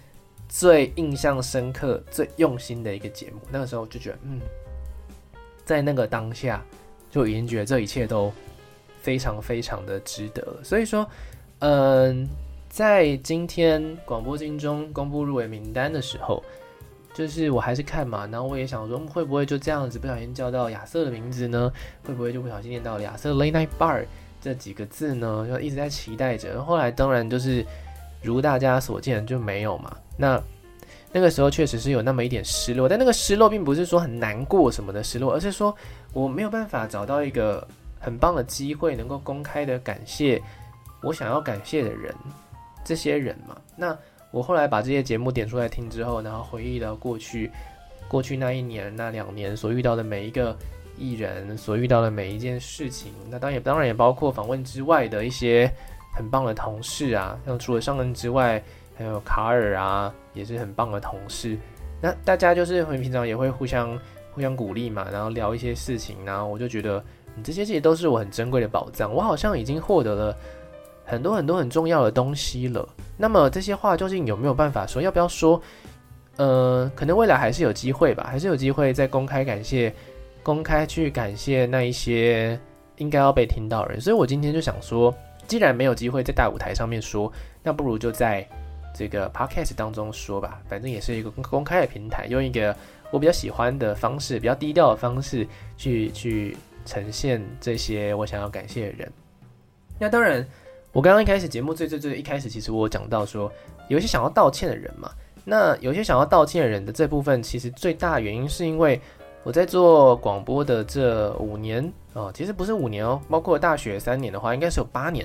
[0.51, 4.39] 最印象深刻、最用心的一个节目，那个时候就觉得，嗯，
[5.65, 6.63] 在那个当下
[7.11, 8.31] 就已经觉得这一切都
[9.01, 10.47] 非常非常的值得。
[10.63, 11.09] 所以说，
[11.61, 12.29] 嗯，
[12.69, 16.45] 在今天广播金钟公布入围名单的时候，
[17.19, 21.73] 就是我还是看嘛，然后我也想说，会不会就这样子不小心叫到亚瑟的名字呢？
[22.07, 24.05] 会不会就不小心念到亚瑟 Late Night Bar
[24.41, 25.47] 这几个字呢？
[25.51, 26.63] 就一直在期待着。
[26.63, 27.67] 后来当然就是。
[28.21, 29.97] 如大家所见，就没有嘛。
[30.17, 30.43] 那
[31.13, 35.73] 那个时候确实是有那么一点失落，但那个失落并不是说很难过什么的失落，而是说
[36.13, 37.65] 我没有办法找到一个
[38.01, 40.43] 很棒的机会，能够公开的感谢
[41.01, 42.13] 我想要感谢的人，
[42.85, 43.57] 这些人嘛。
[43.77, 43.97] 那
[44.31, 47.51] 我后来把这些节目点出来听之后，然后回忆到过去，
[48.09, 50.57] 过去那一年、那两年所遇到的每一个
[50.97, 55.71] 艺人，所遇到的每一件事情，那当然也当然也包括访问之外的一些
[56.15, 58.63] 很棒的同事啊，像除了上恩之外，
[58.97, 61.57] 还有卡尔啊，也是很棒的同事。
[62.01, 63.99] 那大家就是很平常也会互相
[64.33, 67.03] 互相鼓励嘛，然后聊一些事情，然后我就觉得，
[67.35, 70.37] 你，这些其实都是我很珍贵的宝藏，我好像已经获得了
[71.09, 72.87] 很多很多很重要的东西了。
[73.17, 75.01] 那么这些话究竟有没有办法说？
[75.01, 75.61] 要不要说？
[76.37, 79.93] 呃，可能未来还是有机会吧，还是有机会再公开感谢，
[80.43, 82.57] 公开去感谢那一些
[82.99, 84.01] 应该要被听到的人。
[84.01, 85.13] 所以我今天就想说，
[85.49, 87.33] 既然没有机会在大舞台上面说，
[87.63, 88.47] 那不如就在
[88.95, 92.77] 这个 podcast 当中说吧，反正也是一个公公开的平台，用一个
[93.11, 95.45] 我比较喜欢的方式，比较低调的方式
[95.77, 99.13] 去去呈现这些我想要感谢的人。
[99.99, 100.47] 那当然，
[100.99, 103.49] 我刚刚一开始节目最最最一开始，其实我讲到说，
[103.87, 105.09] 有一些想要道歉的人嘛。
[105.45, 109.01] 那有些想要道歉的人的这部分，其实最大原因是因为
[109.45, 115.25] 我在做广播的这五年哦，其实不是五年哦，包括大学三年的话，应该是有八年，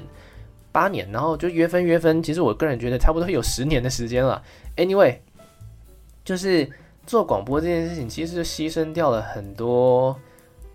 [0.72, 4.40] 八年，然后就约分约分，其实我个人觉得差不多有十年的时间了。
[4.78, 5.16] Anyway，
[6.24, 6.70] 就是
[7.08, 10.16] 做广播这件事情，其实就牺牲掉了很多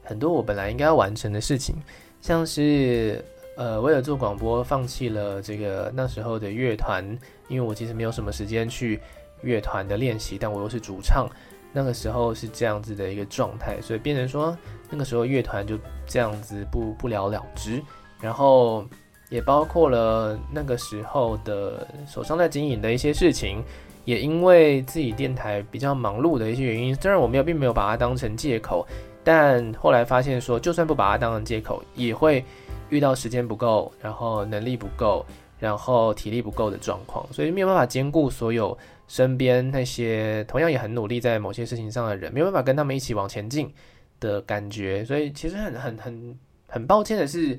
[0.02, 1.76] 很多我本来应该要完成的事情，
[2.20, 3.24] 像是
[3.58, 7.04] 呃为了做广播放弃了这个那时候的乐团，
[7.48, 8.98] 因为我其实没有什么时间去。
[9.42, 11.28] 乐团的练习，但我又是主唱，
[11.72, 14.58] 那个时候是这样子的一个状态，所以变成说
[14.90, 15.78] 那个时候乐团就
[16.08, 17.80] 这样子不不了了之，
[18.20, 18.84] 然后
[19.30, 23.62] 也包括了那个时候的手上在经营的一些事情，
[24.04, 28.84] 也因为自己电台比较忙碌的一些原因，虽然我没有并没有把它当成借口，
[29.22, 32.44] 但后来发现说，就算不把它当成借口，也会
[32.90, 35.24] 遇到时间不够，然后能力不够，
[35.58, 38.76] 然后体力不够的状况，所以没有办法兼顾所有。
[39.08, 43.72] 身边那些同样也很努力在某些事情上的人，没有办法跟他们一起往前进
[44.20, 47.58] 的感觉，所以其实很很很很抱歉的是，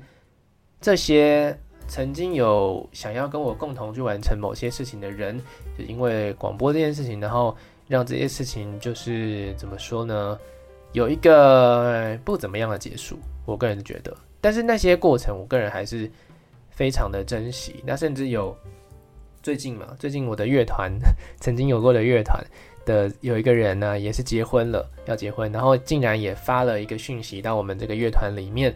[0.80, 1.58] 这些
[1.88, 5.36] 曾经有想要跟我共同去完成某些事情的人，
[5.76, 7.56] 就因为广播这件事情，然后
[7.88, 10.38] 让这些事情就是怎么说呢，
[10.92, 13.18] 有一个不怎么样的结束。
[13.44, 16.10] 我个人觉得，但是那些过程，我个人还是
[16.70, 17.82] 非常的珍惜。
[17.86, 18.56] 那甚至有。
[19.42, 20.92] 最近嘛，最近我的乐团
[21.40, 22.44] 曾经有过的乐团
[22.84, 28.70] 的有一个人呢，也是结婚了，要结婚，然后竟然也发了一个讯息到我们这个乐团里面，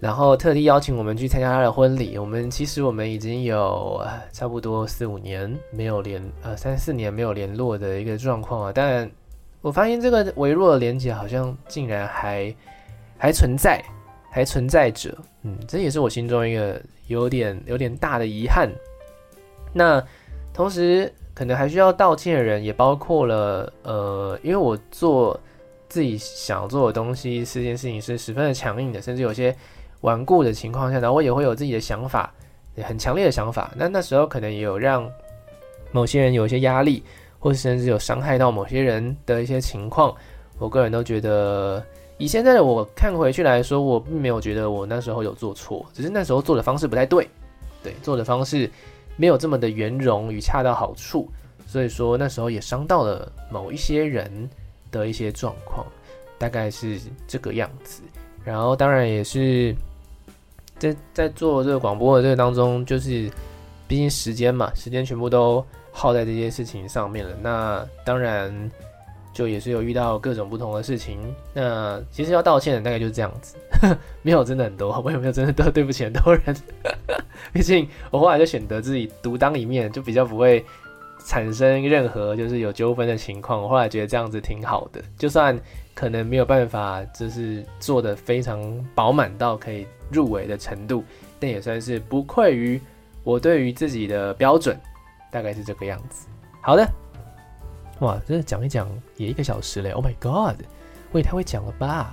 [0.00, 2.18] 然后特地邀请我们去参加他的婚礼。
[2.18, 8.72] 我们其实我们已经有差不多四五年没有联，呃，三四年没有联络的一个状况啊。
[8.74, 9.08] 但
[9.60, 12.52] 我发现这个微弱的连接好像竟然还
[13.16, 13.80] 还存在，
[14.34, 15.16] 还存在着。
[15.42, 18.68] 嗯，这也是我心中一个有点有点大的遗憾。
[19.72, 20.04] 那
[20.52, 25.38] 同时，可能还需要道歉的人也包括了，呃，因为我做
[25.88, 29.54] 自己想做的东西，这件事情是十分的强硬的，甚至有些
[30.00, 32.34] 顽固的情况下，然后我也会有自己的想法，
[32.82, 33.72] 很强烈的想法。
[33.76, 35.08] 那那时候可能也有让
[35.92, 37.04] 某些人有一些压力，
[37.38, 40.12] 或是甚至有伤害到某些人的一些情况。
[40.58, 41.84] 我个人都觉得，
[42.18, 47.28] 以现在的我看回去来说，我并没有觉得我那时候有做错，只是那时候做的方式不太对，
[47.82, 48.70] 对，做的方式。
[49.16, 51.28] 没有这么的圆融与恰到好处，
[51.68, 54.50] 所以说那时候也伤到了某一些人
[54.90, 55.86] 的一些状况，
[56.36, 56.98] 大概是
[57.28, 58.02] 这个样子。
[58.44, 59.72] 然后当然也是
[60.78, 63.30] 在在做这个广播的这个当中，就是
[63.86, 67.36] 毕竟时间嘛，时间全部都耗在这些事情上面了。
[67.40, 68.52] 那当然。
[69.34, 71.18] 就也是有遇到各种不同的事情，
[71.52, 73.56] 那其实要道歉的大概就是这样子，
[74.22, 76.56] 没有真的很多，我也没有真的都对不起很多人，
[77.52, 80.64] 毕竟我后来就选择自己独当一面，就比较不会
[81.26, 83.60] 产生任何就是有纠纷的情况。
[83.60, 85.58] 我后来觉得这样子挺好的，就算
[85.94, 88.62] 可能没有办法就是做得非常
[88.94, 91.02] 饱满到可以入围的程度，
[91.40, 92.80] 但也算是不愧于
[93.24, 94.78] 我对于自己的标准，
[95.32, 96.28] 大概是这个样子。
[96.60, 96.88] 好的。
[98.00, 100.60] 哇，这讲一讲也一个小时嘞！Oh my god，
[101.12, 102.12] 我也太会讲了吧！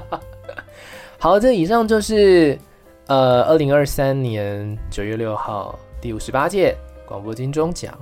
[1.18, 2.58] 好，这以上就是
[3.06, 6.74] 呃，二零二三年九月六号第五十八届
[7.06, 7.94] 广播金钟奖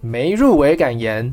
[0.00, 1.30] 没入围感言。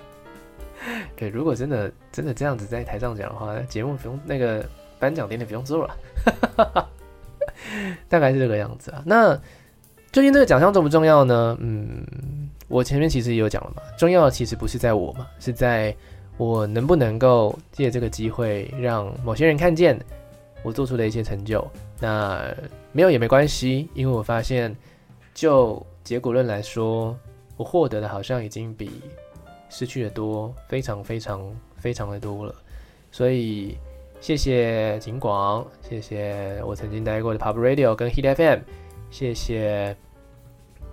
[1.16, 4.62] 对，如果真的真的这样子在台上讲的话，节目不用那个
[4.98, 5.96] 颁奖典礼不用做了，
[8.10, 9.02] 大概是这个样子啊。
[9.06, 9.34] 那
[10.12, 11.56] 究竟这个奖项重不重要呢？
[11.60, 12.04] 嗯。
[12.68, 15.94] 我前面其实也有讲了嘛，重要的其实不是在我嘛，是在
[16.36, 19.98] 我能不能够借这个机会让某些人看见
[20.62, 21.66] 我做出的一些成就。
[22.00, 22.54] 那
[22.92, 24.74] 没有也没关系，因为我发现
[25.32, 27.16] 就结果论来说，
[27.56, 28.90] 我获得的好像已经比
[29.70, 31.40] 失去的多，非常非常
[31.76, 32.54] 非常的多了。
[33.10, 33.78] 所以
[34.20, 38.60] 谢谢景广，谢谢我曾经待过的 Pop Radio 跟 Hit FM，
[39.10, 39.96] 谢谢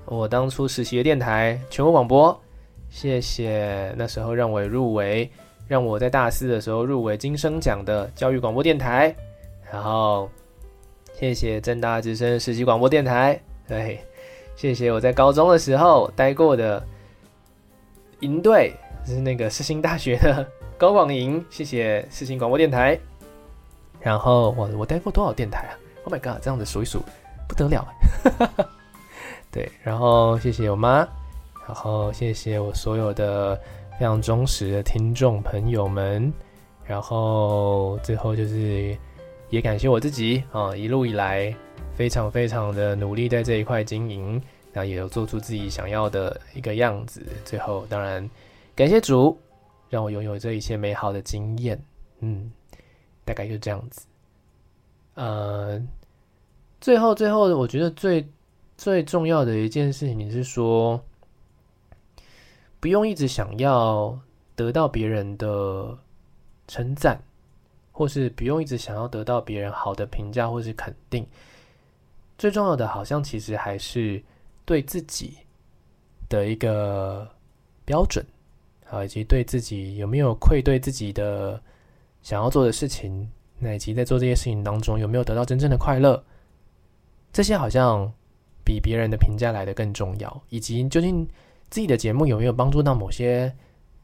[0.05, 2.39] 我当初实习的电台全国广播，
[2.89, 5.29] 谢谢那时候让我入围，
[5.67, 9.15] 让我在大四的时候入围金声奖的教育广播电台，
[9.71, 10.29] 然后
[11.13, 13.99] 谢谢正大之声实习广播电台，对，
[14.55, 16.85] 谢谢我在高中的时候待过的
[18.19, 18.73] 营队，
[19.05, 20.45] 是那个世新大学的
[20.77, 22.99] 高广营，谢谢世新广播电台。
[23.99, 25.73] 然后我我待过多少电台啊
[26.03, 27.01] ？Oh my god，这样子数一数
[27.47, 27.87] 不得了，
[29.53, 31.07] 对，然后谢谢我妈，
[31.65, 33.57] 然后谢谢我所有的。
[33.99, 36.33] 非常忠实的听众朋友们，
[36.83, 38.97] 然后最后就是
[39.51, 41.55] 也感谢我自己啊，一路以来
[41.95, 44.41] 非常非常的努力在这一块经营，
[44.73, 47.23] 那也有做出自己想要的一个样子。
[47.45, 48.27] 最后当然
[48.75, 49.37] 感谢主，
[49.91, 51.79] 让我拥有这一切美好的经验。
[52.21, 52.51] 嗯，
[53.23, 54.07] 大概就这样子。
[55.13, 55.79] 呃，
[56.81, 58.27] 最后最后，我觉得最
[58.77, 61.03] 最重要的一件事情是说。
[62.79, 64.19] 不用一直想要
[64.57, 65.97] 得到别人的
[66.67, 67.23] 称赞，
[67.93, 71.25] 或是不用一直想要得到别人好的评价或是肯定。
[72.37, 74.21] 最重要的，好像其实还是
[74.65, 75.37] 对自己
[76.27, 77.25] 的一个
[77.85, 78.25] 标准，
[78.89, 81.63] 啊，以及对自己有没有愧对自己的
[82.21, 86.21] 想要做的事情，那以及在做这些事情当中有没有得到真正的快乐，
[87.31, 88.11] 这些好像
[88.65, 91.27] 比别人的评价来得更重要，以及究竟。
[91.69, 93.51] 自己的节目有没有帮助到某些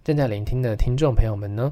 [0.03, 1.71] 正在聆听的听众朋友们呢？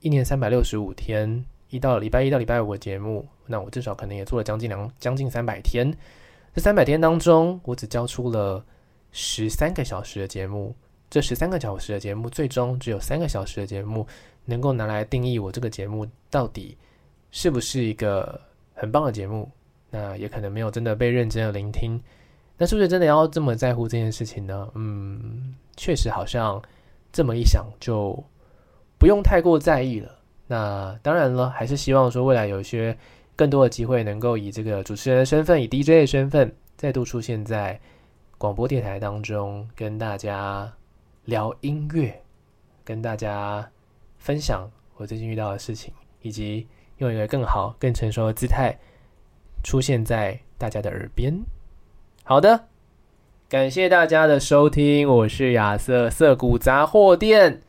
[0.00, 5.90] 一年三百六十五天，一到礼拜一到礼拜五的节目，那我至少可能也做了将近两将近三百天。
[6.54, 8.62] 这三百天当中，我只交出了
[9.12, 10.76] 十三个小时的节目。
[11.08, 14.06] 这十三个小时的节目，最终只有三个小时的节目
[14.44, 16.76] 能够拿来定义我这个节目到底
[17.30, 18.38] 是不是一个
[18.74, 19.50] 很棒的节目。
[19.88, 21.98] 那也可能没有真的被认真的聆听。
[22.60, 24.68] 那是不是真的要这么在乎这件事情呢？
[24.74, 26.60] 嗯，确实好像
[27.10, 28.22] 这么一想就
[28.98, 30.14] 不用太过在意了。
[30.46, 32.94] 那当然了，还是希望说未来有一些
[33.34, 37.80] 更多的机会，能够以这个主持人的身份，以 DJ 的身份，再度出现在
[38.36, 40.70] 广播电台当中，跟大家
[41.24, 42.22] 聊音乐，
[42.84, 43.66] 跟大家
[44.18, 48.78] 分享我最近遇到的事情，以及用一个更好、更成熟的姿态
[49.64, 51.34] 出现在大家的耳边。
[52.30, 52.66] 好的，
[53.48, 57.60] 感谢大家的收听，我是亚瑟色谷杂货店。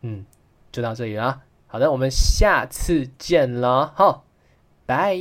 [0.00, 0.24] 嗯，
[0.72, 1.42] 就到这里了。
[1.66, 4.24] 好的，我们下次见了，好，
[4.86, 5.18] 拜。